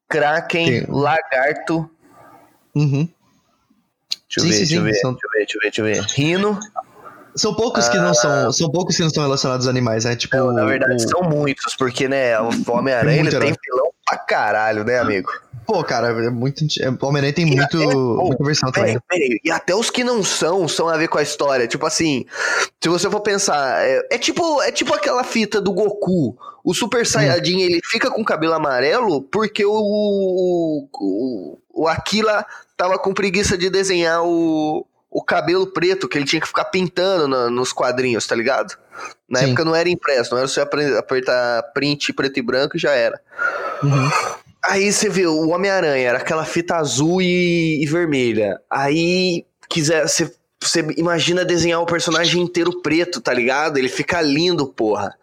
[0.09, 0.87] kraken, Sim.
[0.89, 1.91] lagarto.
[2.75, 3.09] Uhum.
[4.29, 5.13] Deixa eu, sim, ver, sim, deixa, sim, eu ver, são...
[5.13, 6.15] deixa eu ver, deixa eu ver, deixa eu ver.
[6.15, 6.61] Rino.
[7.35, 8.53] São poucos que não são, ah.
[8.53, 10.17] são poucos que não estão relacionados aos animais, né?
[10.17, 11.09] Tipo, não, na verdade, o...
[11.09, 15.31] são muitos, porque, né, o Homem-Aranha tem vilão pra caralho, né, amigo?
[15.67, 16.65] Pô, cara, é muito.
[16.65, 18.99] O Homem-Aranha tem muito, até, muita versão também.
[19.45, 21.69] e até os que não são, são a ver com a história.
[21.69, 22.27] Tipo assim,
[22.83, 26.37] se você for pensar, é, é tipo, é tipo aquela fita do Goku.
[26.65, 27.61] O Super Saiyajin, hum.
[27.61, 32.45] ele fica com cabelo amarelo porque o, o, o Aquila
[32.77, 37.27] tava com preguiça de desenhar o, o cabelo preto que ele tinha que ficar pintando
[37.27, 38.79] na, nos quadrinhos, tá ligado?
[39.29, 39.47] Na Sim.
[39.47, 43.21] época não era impresso, não era só apertar print preto e branco e já era.
[43.83, 44.11] Uhum.
[44.63, 48.61] Aí você vê, o Homem-Aranha era aquela fita azul e, e vermelha.
[48.71, 50.31] Aí quiser, você
[50.63, 53.79] você imagina desenhar o personagem inteiro preto, tá ligado?
[53.79, 55.15] Ele fica lindo, porra.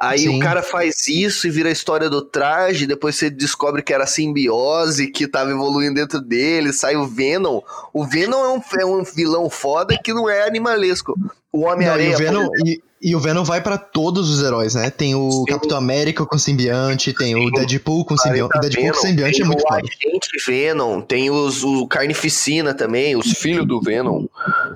[0.00, 0.36] Aí Sim.
[0.36, 4.06] o cara faz isso e vira a história do traje, depois você descobre que era
[4.06, 7.60] simbiose, que tava evoluindo dentro dele, sai o Venom.
[7.92, 11.14] O Venom é um, é um vilão foda que não é animalesco.
[11.52, 12.16] O Homem-Aranha.
[12.64, 12.80] E, e
[13.14, 14.90] o Venom vai para todos os heróis, né?
[14.90, 15.44] Tem o Sim.
[15.44, 18.56] Capitão América com simbionte, tem o Deadpool com simbionte.
[18.56, 19.82] O Deadpool com simbionte é muito foda.
[19.82, 24.26] Tem o Agente Venom, tem os, o Carnificina também, os filhos do Venom.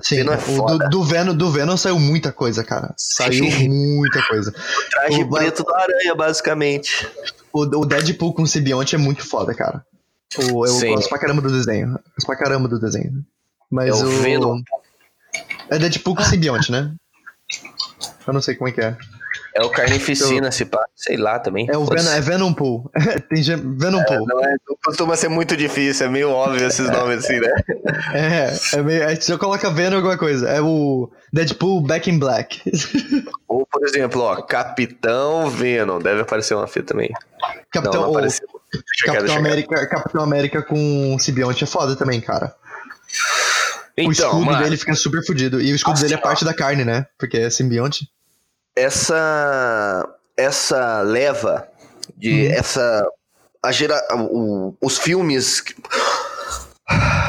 [0.01, 2.93] Sim, Venom é o do, do, Venom, do Venom saiu muita coisa, cara.
[2.95, 4.51] Saiu muita coisa.
[4.51, 4.53] O
[4.89, 7.07] traje o, preto da aranha, basicamente.
[7.51, 9.85] O, o Deadpool com simbionte é muito foda, cara.
[10.53, 10.95] O, eu Sim.
[10.95, 11.91] gosto pra caramba do desenho.
[11.91, 13.25] Gosto pra caramba do desenho.
[13.69, 14.61] Mas é o, o Venom.
[15.69, 16.93] É Deadpool com simbionte, né?
[18.25, 18.97] Eu não sei como é que é.
[19.53, 20.51] É o Carnificina, eu...
[20.51, 21.67] se pá, sei lá também.
[21.69, 22.89] É o Venom, é Venom Pool.
[23.29, 24.25] Tem Venom é, Pool.
[24.25, 26.91] Não é, costuma ser muito difícil, é meio óbvio esses é.
[26.91, 27.53] nomes assim, né?
[28.13, 29.03] É, é meio.
[29.03, 30.47] É, coloco Venom alguma coisa.
[30.47, 32.61] É o Deadpool Back in Black.
[33.47, 35.99] Ou, por exemplo, ó, Capitão Venom.
[35.99, 37.11] Deve aparecer uma fita também.
[37.71, 38.29] Capitão, não, não
[39.05, 42.55] Capitão, América, Capitão América com simbionte é foda também, cara.
[43.97, 45.61] Então, o escudo mano, dele fica super fodido.
[45.61, 47.05] E o escudo assim, dele é parte ó, da carne, né?
[47.17, 48.09] Porque é simbionte.
[48.75, 50.07] Essa.
[50.37, 51.67] Essa leva
[52.17, 52.47] de.
[52.47, 52.51] Hum.
[52.51, 53.05] Essa.
[53.63, 55.63] A gera, o, os filmes.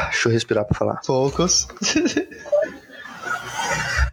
[0.09, 1.01] Deixa eu respirar pra falar.
[1.05, 1.67] Focus.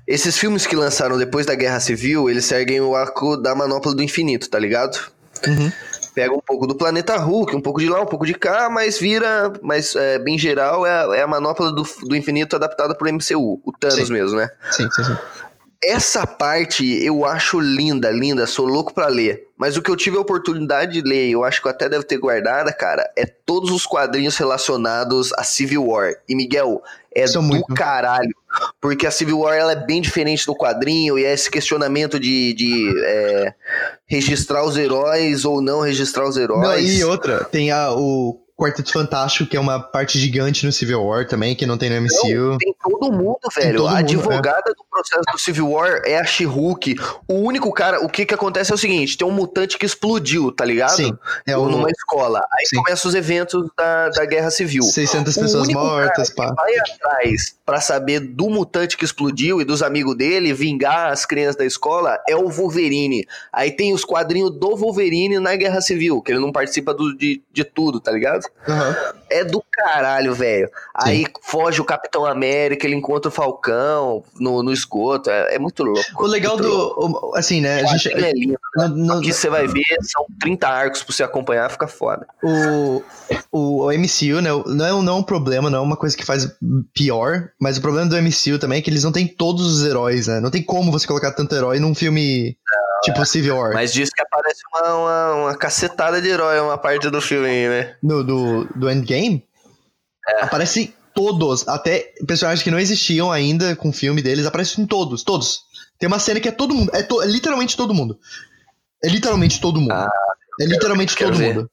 [0.07, 4.03] Esses filmes que lançaram depois da Guerra Civil, eles seguem o arco da Manopla do
[4.03, 4.99] Infinito, tá ligado?
[5.47, 5.71] Uhum
[6.15, 8.99] pega um pouco do planeta Hulk, um pouco de lá, um pouco de cá, mas
[8.99, 13.61] vira, mas é, bem geral, é, é a manopla do, do infinito adaptada pro MCU,
[13.65, 14.13] o Thanos sim.
[14.13, 14.51] mesmo, né?
[14.71, 15.17] Sim, sim, sim.
[15.83, 19.49] Essa parte eu acho linda, linda, sou louco para ler.
[19.57, 22.05] Mas o que eu tive a oportunidade de ler, eu acho que eu até devo
[22.05, 26.13] ter guardada, cara, é todos os quadrinhos relacionados a Civil War.
[26.29, 26.83] E Miguel,
[27.15, 27.75] é São do muito.
[27.75, 28.35] caralho.
[28.81, 32.53] Porque a Civil War ela é bem diferente do quadrinho e é esse questionamento de,
[32.55, 33.55] de é,
[34.07, 36.63] registrar os heróis ou não registrar os heróis.
[36.63, 41.03] Não, e outra, tem a, o Quarteto Fantástico, que é uma parte gigante no Civil
[41.03, 42.51] War também, que não tem no MCU.
[42.51, 43.79] Não, tem todo mundo, velho.
[43.79, 44.75] Todo a mundo, advogada é.
[44.75, 46.97] do processo do Civil War é a She-Hulk.
[47.27, 50.53] O único cara, o que que acontece é o seguinte, tem um mutante que explodiu,
[50.53, 50.97] tá ligado?
[50.97, 51.17] Sim.
[51.47, 51.69] É o...
[51.69, 52.41] Numa escola.
[52.53, 52.77] Aí Sim.
[52.77, 54.83] começam os eventos da, da Guerra Civil.
[54.83, 56.53] 600 o pessoas mortas, pá.
[56.55, 61.55] vai atrás para saber do mutante que explodiu e dos amigos dele, vingar as crianças
[61.55, 63.25] da escola, é o Wolverine.
[63.53, 67.41] Aí tem os quadrinhos do Wolverine na Guerra Civil, que ele não participa do, de,
[67.53, 68.45] de tudo, tá ligado?
[68.67, 69.21] Uhum.
[69.31, 70.69] É do caralho, velho.
[70.93, 75.31] Aí foge o Capitão América, ele encontra o Falcão no, no esgoto.
[75.31, 76.03] É, é muito louco.
[76.19, 76.69] O legal do.
[76.69, 77.37] Louco.
[77.37, 77.81] Assim, né?
[77.81, 78.59] A gente, é lindo.
[78.77, 78.89] Né?
[78.89, 82.27] No, no, você vai ver, são 30 arcos pra você acompanhar, fica foda.
[82.43, 83.03] O,
[83.53, 84.51] o, o MCU, né?
[84.67, 86.51] Não é, não é um problema, não é uma coisa que faz
[86.93, 90.27] pior, mas o problema do MCU também é que eles não têm todos os heróis,
[90.27, 90.41] né?
[90.41, 92.57] Não tem como você colocar tanto herói num filme.
[92.69, 93.73] Não Tipo Civil War.
[93.73, 97.97] Mas diz que aparece uma, uma, uma cacetada de herói uma parte do filme né?
[98.03, 99.43] No, do, do Endgame?
[100.29, 100.45] É.
[100.45, 105.23] Aparece todos, até personagens que não existiam ainda com o filme deles, aparecem em todos,
[105.23, 105.61] todos.
[105.99, 108.19] Tem uma cena que é todo mundo, é, to, é literalmente todo mundo.
[109.05, 109.93] É literalmente todo mundo.
[109.93, 110.11] Ah,
[110.61, 111.55] é literalmente quero todo ver.
[111.55, 111.71] mundo.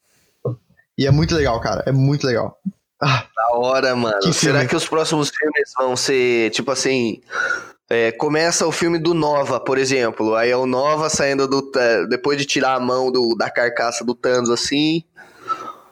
[0.98, 1.84] E é muito legal, cara.
[1.86, 2.58] É muito legal.
[3.02, 4.20] Ah, Da hora, mano.
[4.20, 7.22] Que Será que os próximos filmes vão ser, tipo assim.
[7.90, 10.36] é, começa o filme do Nova, por exemplo.
[10.36, 11.72] Aí é o Nova saindo do.
[11.78, 15.04] é, depois de tirar a mão do, da carcaça do Thanos, assim.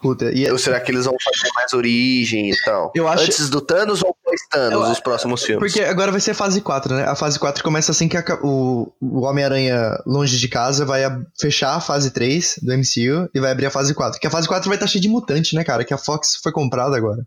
[0.05, 0.31] Puta.
[0.31, 2.91] E é- Ou será que eles vão fazer mais origem e tal?
[2.95, 5.71] Eu acho- Antes do Thanos ou pós-Thanos, Eu- os próximos filmes?
[5.73, 7.03] Porque agora vai ser a fase 4, né?
[7.05, 11.19] A fase 4 começa assim que aca- o, o Homem-Aranha longe de casa vai a-
[11.39, 14.19] fechar a fase 3 do MCU e vai abrir a fase 4.
[14.19, 15.83] Que a fase 4 vai estar cheia de mutante, né, cara?
[15.83, 17.23] Que a Fox foi comprada agora.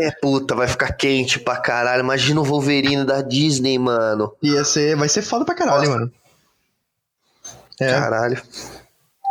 [0.00, 2.00] É, puta, vai ficar quente pra caralho.
[2.00, 4.32] Imagina o Wolverine da Disney, mano.
[4.42, 5.90] Ia ser, vai ser foda pra caralho, Nossa.
[5.90, 6.12] mano.
[7.80, 8.40] É, Caralho.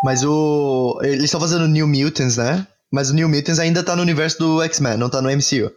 [0.03, 0.99] Mas o.
[1.03, 2.67] Eles estão fazendo New Mutants, né?
[2.91, 5.71] Mas o New Mutants ainda tá no universo do X-Men, não tá no MCU.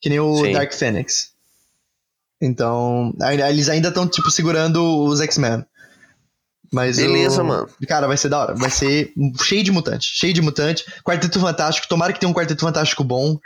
[0.00, 0.52] Que nem o Sim.
[0.52, 1.30] Dark Phoenix.
[2.40, 3.14] Então,
[3.48, 5.64] eles ainda estão, tipo, segurando os X-Men.
[6.72, 7.68] Mas Beleza, o- mano.
[7.88, 8.54] Cara, vai ser da hora.
[8.54, 10.06] Vai ser cheio de mutante.
[10.12, 10.84] Cheio de mutante.
[11.02, 11.88] Quarteto Fantástico.
[11.88, 13.38] Tomara que tenha um Quarteto Fantástico bom.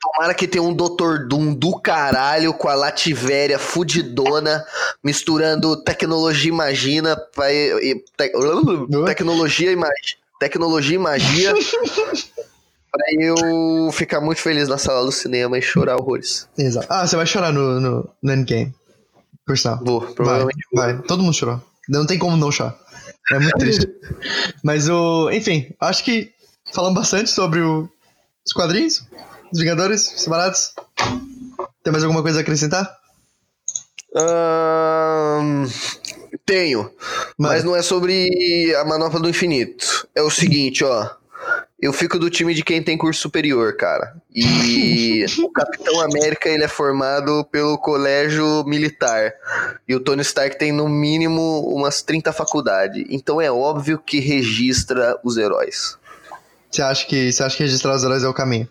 [0.00, 1.26] Tomara que tenha um Dr.
[1.28, 4.64] Doom do caralho com a Lativéria fudidona,
[5.02, 7.02] misturando tecnologia e magia
[7.34, 10.16] pra, te- tecnologia e magia.
[10.38, 11.54] Tecnologia e magia.
[12.92, 16.48] pra eu ficar muito feliz na sala do cinema e chorar horrores.
[16.56, 16.86] Exato.
[16.90, 18.74] Ah, você vai chorar no, no, no Endgame.
[19.46, 19.78] Por sinal.
[19.84, 20.58] Vou, Vai, provavelmente.
[20.74, 20.98] vai.
[21.02, 21.62] Todo mundo chorou.
[21.88, 22.76] Não tem como não chorar.
[23.32, 23.88] É muito triste.
[24.62, 25.30] Mas o.
[25.30, 26.32] Enfim, acho que
[26.72, 27.88] falamos bastante sobre o-
[28.44, 29.06] os quadrinhos, os
[29.58, 30.74] Vingadores, separados.
[31.82, 32.96] Tem mais alguma coisa a acrescentar?
[34.14, 35.66] Ahn,
[36.44, 36.90] tenho.
[37.38, 40.08] Mas Mano, não é sobre a manopla do infinito.
[40.14, 41.10] É o seguinte, ó.
[41.78, 44.16] Eu fico do time de quem tem curso superior, cara.
[44.34, 49.32] E o Capitão América, ele é formado pelo colégio militar.
[49.86, 53.04] E o Tony Stark tem no mínimo umas 30 faculdades.
[53.10, 55.98] Então é óbvio que registra os heróis.
[56.70, 58.68] você acha que você acha que registrar os heróis é o caminho?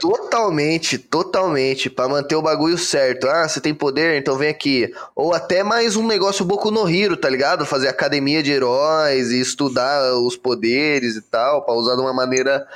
[0.00, 1.88] Totalmente, totalmente.
[1.88, 3.28] Pra manter o bagulho certo.
[3.28, 4.92] Ah, você tem poder, então vem aqui.
[5.14, 7.64] Ou até mais um negócio Boku no Hiro, tá ligado?
[7.64, 12.66] Fazer academia de heróis e estudar os poderes e tal, pra usar de uma maneira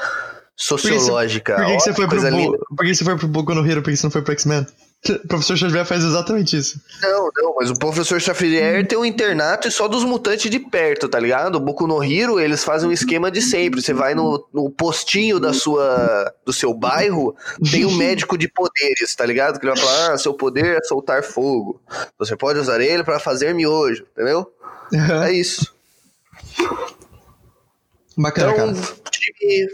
[0.57, 1.55] sociológica.
[1.55, 2.59] Por que, que Ó, você foi pro linda.
[2.77, 3.83] Por que você foi pro Boku no Hero?
[3.83, 4.67] Por que você não foi pro X-Men?
[5.07, 6.81] O professor Xavier faz exatamente isso.
[7.03, 11.09] Não, não, mas o professor Xavier tem um internato e só dos mutantes de perto,
[11.09, 11.55] tá ligado?
[11.57, 13.81] O Boku no Hiro, eles fazem um esquema de sempre.
[13.81, 17.35] Você vai no, no postinho da sua, do seu bairro,
[17.71, 19.61] tem um médico de poderes, tá ligado?
[19.61, 21.81] Que ele vai falar, ah, seu poder é soltar fogo.
[22.19, 24.53] Você pode usar ele pra fazer miojo, entendeu?
[25.23, 25.73] É isso.
[28.17, 28.87] Bacana, Então, cara.
[29.13, 29.69] time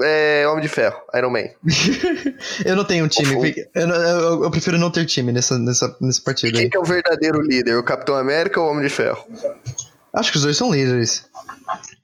[0.00, 1.44] é, Homem de Ferro, Iron Man.
[2.64, 3.54] Eu não tenho um time.
[3.74, 6.70] Eu, eu- eu prefiro não ter time nessa, nessa, nesse E partido quem aí.
[6.70, 7.76] que é o verdadeiro líder?
[7.76, 9.24] O Capitão América ou o Homem de Ferro?
[10.12, 11.24] Acho que os dois são líderes.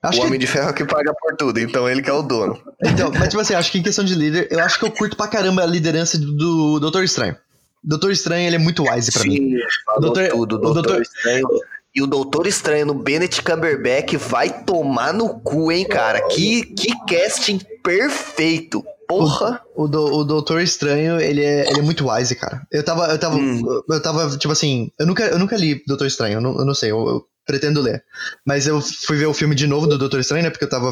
[0.03, 2.13] Acho o que Homem de Ferro é que paga por tudo, então ele que é
[2.13, 2.59] o dono.
[2.85, 5.17] Então, mas tipo assim, acho que em questão de líder, eu acho que eu curto
[5.17, 7.37] pra caramba a liderança do, do Doutor Estranho.
[7.83, 9.37] Doutor Estranho, ele é muito wise pra mim.
[9.37, 10.41] Sim, falou Doutor- tudo.
[10.43, 11.49] o Doutor, Doutor- Estranho.
[11.95, 16.21] E o Doutor Estranho no Bennett Cumberbatch vai tomar no cu, hein, cara?
[16.29, 17.59] Que, que casting
[17.97, 18.85] perfeito.
[19.09, 19.63] Porra.
[19.75, 22.67] O, do, o Doutor Estranho, ele é, ele é muito wise, cara.
[22.71, 23.83] Eu tava, eu tava, Hum.
[23.89, 26.75] eu tava, tipo assim, eu nunca, eu nunca li Doutor Estranho, eu não, eu não
[26.75, 28.05] sei, eu, eu pretendo ler.
[28.47, 30.91] Mas eu fui ver o filme de novo do Doutor Estranho, né, porque eu tava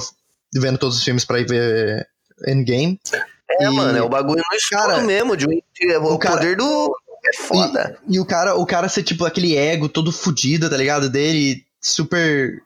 [0.54, 2.06] vendo todos os filmes pra ir ver
[2.46, 2.98] Endgame.
[3.60, 5.36] É, E- mano, é o bagulho no escuro Cara, mesmo.
[5.36, 5.60] De, um-
[6.02, 6.96] o, o cara- poder do.
[7.26, 7.98] É foda.
[8.08, 11.10] E o cara, o cara ser, tipo, aquele ego todo fudido, tá ligado?
[11.10, 12.62] Dele, super.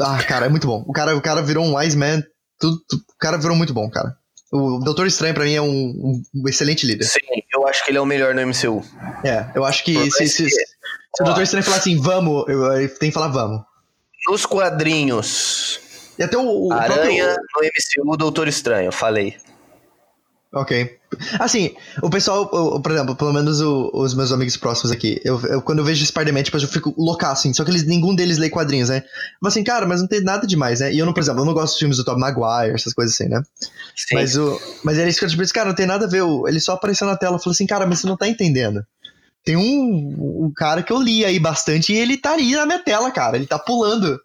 [0.00, 0.84] Ah, cara, é muito bom.
[0.86, 2.22] O cara, o cara virou um wise man.
[2.58, 4.16] Tudo, tudo- o cara virou muito bom, cara.
[4.50, 7.04] O Doutor Estranho, pra mim, é um, um- excelente líder.
[7.04, 7.20] Sim,
[7.52, 8.82] eu acho que ele é o melhor no MCU.
[9.24, 10.56] É, eu acho que Por se, se, se
[11.20, 13.60] o Doutor Estranho falar assim, vamos, tenho que falar vamos.
[14.28, 15.80] Nos quadrinhos,
[16.18, 17.44] E até o, o Aranha próprio.
[17.56, 19.36] no MCU, Doutor Estranho, falei.
[20.52, 20.97] Ok.
[21.38, 25.40] Assim, o pessoal, o- por exemplo, pelo menos o- os meus amigos próximos aqui, eu,
[25.46, 28.36] eu- quando eu vejo Spider-Man, tipo, eu fico loucaço, assim, só que eles, nenhum deles
[28.38, 29.02] lê quadrinhos, né?
[29.40, 30.92] Mas assim, cara, mas não tem nada demais, né?
[30.92, 33.14] E eu, não, por exemplo, eu não gosto dos filmes do Tom Maguire, essas coisas
[33.14, 33.40] assim, né?
[33.96, 34.14] Sim.
[34.14, 34.60] Mas o.
[34.84, 36.22] Mas era isso que eu tipo, disse, cara, não tem nada a ver.
[36.46, 38.82] Ele só apareceu na tela e falou assim, cara, mas você não tá entendendo.
[39.44, 42.80] Tem um, um cara que eu li aí bastante e ele tá ali na minha
[42.80, 43.36] tela, cara.
[43.36, 44.20] Ele tá pulando.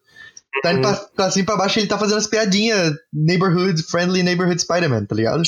[0.62, 4.22] Tá indo pra, pra cima e pra baixo ele tá fazendo as piadinhas Neighborhood, Friendly
[4.22, 5.42] Neighborhood Spider-Man, tá ligado?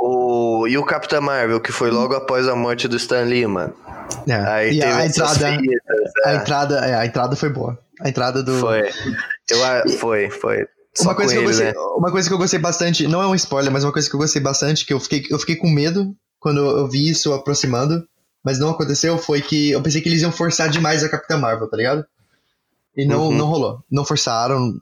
[0.00, 3.74] O, e o Capitão Marvel, que foi logo após a morte do Stan Lee, mano.
[4.26, 4.34] É.
[4.34, 5.70] Aí e a, entrada, fitas,
[6.24, 6.36] a é.
[6.36, 6.78] entrada.
[6.86, 7.78] É, a entrada foi boa.
[8.00, 8.58] A entrada do.
[8.58, 8.90] Foi.
[9.50, 10.66] Eu, foi, foi.
[10.94, 11.72] Só Uma coisa, que eu ele, gostei, né?
[11.96, 14.18] uma coisa que eu gostei bastante, não é um spoiler, mas uma coisa que eu
[14.18, 18.02] gostei bastante, que eu fiquei, eu fiquei com medo quando eu vi isso aproximando,
[18.44, 21.68] mas não aconteceu, foi que eu pensei que eles iam forçar demais a Capitã Marvel,
[21.68, 22.04] tá ligado?
[22.96, 23.32] E não, Uhum.
[23.36, 23.78] não rolou.
[23.90, 24.74] Não forçaram.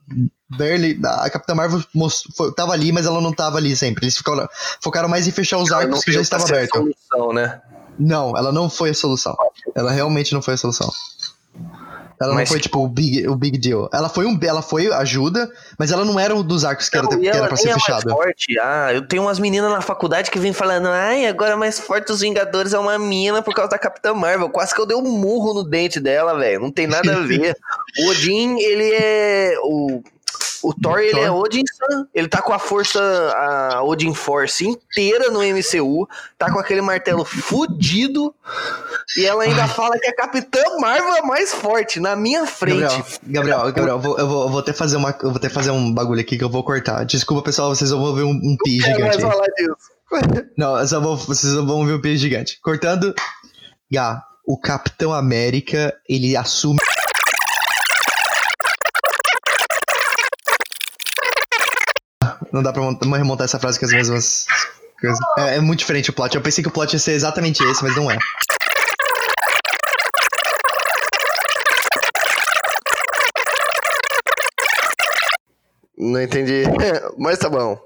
[0.57, 0.99] Barely.
[1.05, 4.05] A Capitã Marvel most- foi- tava ali, mas ela não tava ali sempre.
[4.05, 4.49] Eles ficaram,
[4.83, 6.81] focaram mais em fechar os arcos que já estavam abertos.
[7.11, 7.61] solução, né?
[7.99, 9.37] Não, ela não foi a solução.
[9.75, 10.91] Ela realmente não foi a solução.
[12.21, 13.89] Ela Mas- não foi, tipo, o big, o big deal.
[13.93, 15.49] Ela foi, um, ela foi ajuda,
[15.79, 17.69] mas ela não era um dos arcos que era, Não, e que era pra ser
[17.69, 18.11] é mais fechado.
[18.11, 18.59] forte.
[18.61, 22.21] Ah, eu tenho umas meninas na faculdade que vêm falando, ai, agora mais forte dos
[22.21, 24.51] Vingadores é uma mina por causa da Capitã Marvel.
[24.51, 26.61] Quase que eu dei um murro no dente dela, velho.
[26.61, 27.57] Não tem nada a ver.
[28.01, 29.55] o Odin, ele é.
[29.63, 30.03] O,
[30.63, 31.25] o Thor, ele Thor?
[31.25, 31.63] é Odin.
[32.15, 36.09] Ele tá com a força, a Odin Force inteira no MCU.
[36.37, 38.35] Tá com aquele martelo fudido.
[39.17, 42.81] E ela ainda fala que a Capitã Marvel é mais forte, na minha frente.
[43.23, 45.49] Gabriel, Gabriel, Gabriel, eu vou, eu, vou, eu vou até fazer uma, eu vou até
[45.49, 47.05] fazer um bagulho aqui que eu vou cortar.
[47.05, 49.21] Desculpa, pessoal, vocês vão ver um, um pi gigante.
[49.21, 49.99] falar disso.
[50.57, 52.59] Não, só vou, vocês vão ver um pi gigante.
[52.63, 53.15] Cortando,
[53.91, 56.79] Gá, o Capitão América, ele assume.
[62.53, 64.47] Não dá pra mont- remontar essa frase com as mesmas
[65.01, 65.19] coisas.
[65.39, 66.35] É, é muito diferente o plot.
[66.35, 68.19] Eu pensei que o plot ia ser exatamente esse, mas não é.
[75.97, 76.63] Não entendi.
[77.19, 77.79] Mas tá bom.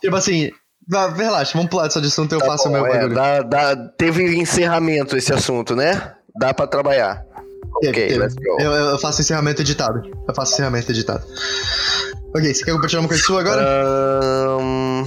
[0.00, 0.50] Tipo assim,
[1.14, 3.76] relaxa, vamos pular dessa assunto e eu Tá faço o bom, meu é, dá- dá-
[3.96, 6.14] teve encerramento esse assunto, né?
[6.38, 7.24] Dá pra trabalhar.
[7.80, 8.18] Teve, ok, teve.
[8.18, 8.60] let's go.
[8.60, 10.02] Eu, eu faço encerramento editado.
[10.28, 11.24] Eu faço encerramento editado.
[12.36, 13.62] Ok, você quer compartilhar uma coisa sua agora?
[13.62, 15.04] Ahn,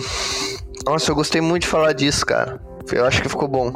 [0.84, 2.59] Nossa, eu gostei muito de falar disso, cara.
[2.91, 3.71] Eu acho que ficou bom.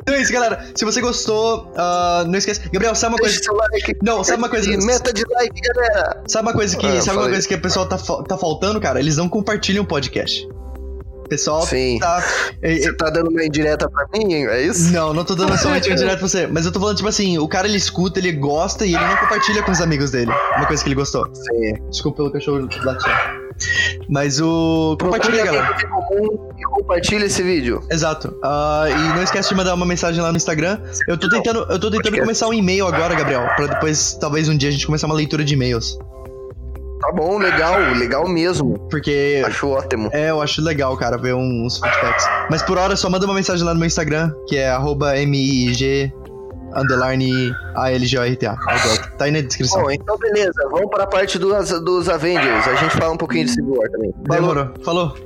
[0.00, 0.66] Então é isso, galera.
[0.74, 2.66] Se você gostou, ah, não esquece.
[2.70, 3.40] Gabriel, sabe uma coisa.
[3.52, 3.98] Like.
[4.02, 4.70] Não, sabe uma coisa.
[4.70, 6.22] Meta de like, galera.
[6.26, 6.86] Sabe uma coisa que.
[6.86, 8.98] Ah, sabe uma coisa que o pessoal tá, tá faltando, cara?
[8.98, 10.48] Eles não compartilham o podcast.
[11.28, 11.98] Pessoal Sim.
[12.00, 12.22] tá.
[12.62, 14.92] é- é- Você tá dando uma indireta pra mim, é isso?
[14.92, 16.46] Não, não tô dando somente um direto pra você.
[16.46, 19.16] Mas eu tô falando, tipo assim, o cara ele escuta, ele gosta e ele não
[19.16, 20.30] compartilha com os amigos dele.
[20.56, 21.26] Uma coisa que ele gostou.
[21.34, 21.74] Sim.
[21.90, 23.44] Desculpa pelo cachorro latindo.
[24.08, 24.96] Mas o.
[25.00, 25.76] Compartilha, galera.
[26.72, 27.80] compartilha esse vídeo.
[27.90, 28.36] Exato.
[28.42, 30.78] Ah, e não esquece de mandar uma mensagem lá no Instagram.
[31.06, 34.56] Eu tô tentando, eu tô tentando começar um e-mail agora, Gabriel, Pra depois, talvez um
[34.56, 35.96] dia a gente começar uma leitura de e-mails,
[37.04, 38.78] Tá bom, legal, legal mesmo.
[38.90, 40.08] porque Acho ótimo.
[40.12, 42.26] é, eu acho legal, cara, ver uns feedbacks.
[42.50, 44.74] Mas por hora só manda uma mensagem lá no meu Instagram, que é
[45.26, 46.12] MIG
[46.74, 48.56] underline ALGORTA.
[49.18, 49.82] Tá aí na descrição.
[49.82, 52.66] Bom, então beleza, vamos para a parte dos, dos Avengers.
[52.66, 54.12] A gente fala um pouquinho de Civil War também.
[54.26, 54.54] Falou.
[54.54, 54.74] Demorou.
[54.82, 55.16] Falou.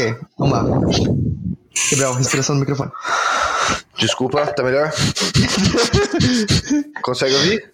[0.00, 0.62] Ok, vamos lá.
[1.90, 2.90] Gabriel, respiração no microfone.
[3.98, 4.90] Desculpa, tá melhor?
[7.04, 7.70] Consegue ouvir?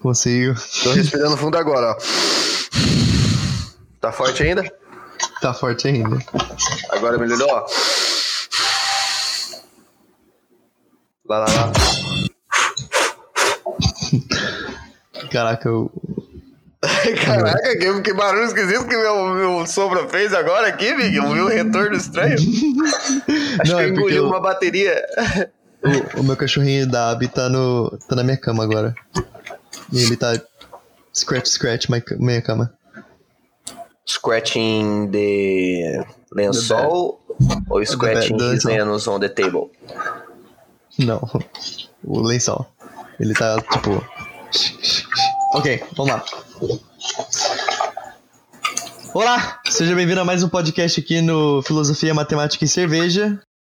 [0.00, 0.54] Consigo.
[0.84, 1.96] Tô respirando fundo agora, ó.
[4.00, 4.72] Tá forte ainda?
[5.40, 6.16] Tá forte ainda.
[6.90, 7.66] Agora melhorou, ó.
[11.28, 11.72] Lá, lá, lá.
[15.32, 15.90] Caraca, eu.
[17.24, 21.32] Caraca, que, que barulho esquisito que meu, meu sombra fez agora aqui, Miguel.
[21.32, 22.36] Viu um retorno estranho?
[23.60, 25.04] Acho Não, que é eu porque engoli eu- uma bateria.
[26.16, 28.94] O, o meu cachorrinho da Abby tá, no, tá na minha cama agora.
[29.92, 30.40] E ele tá.
[31.12, 32.72] Scratch, scratch, my, minha cama.
[34.06, 37.20] Scratching the lençol
[37.68, 39.16] ou scratching the his lençol.
[39.16, 39.70] on the table?
[40.98, 41.20] Não.
[42.04, 42.66] O lençol.
[43.18, 44.02] Ele tá tipo.
[45.54, 46.24] Ok, vamos lá.
[49.14, 49.60] Olá!
[49.68, 53.40] Seja bem-vindo a mais um podcast aqui no Filosofia, Matemática e Cerveja.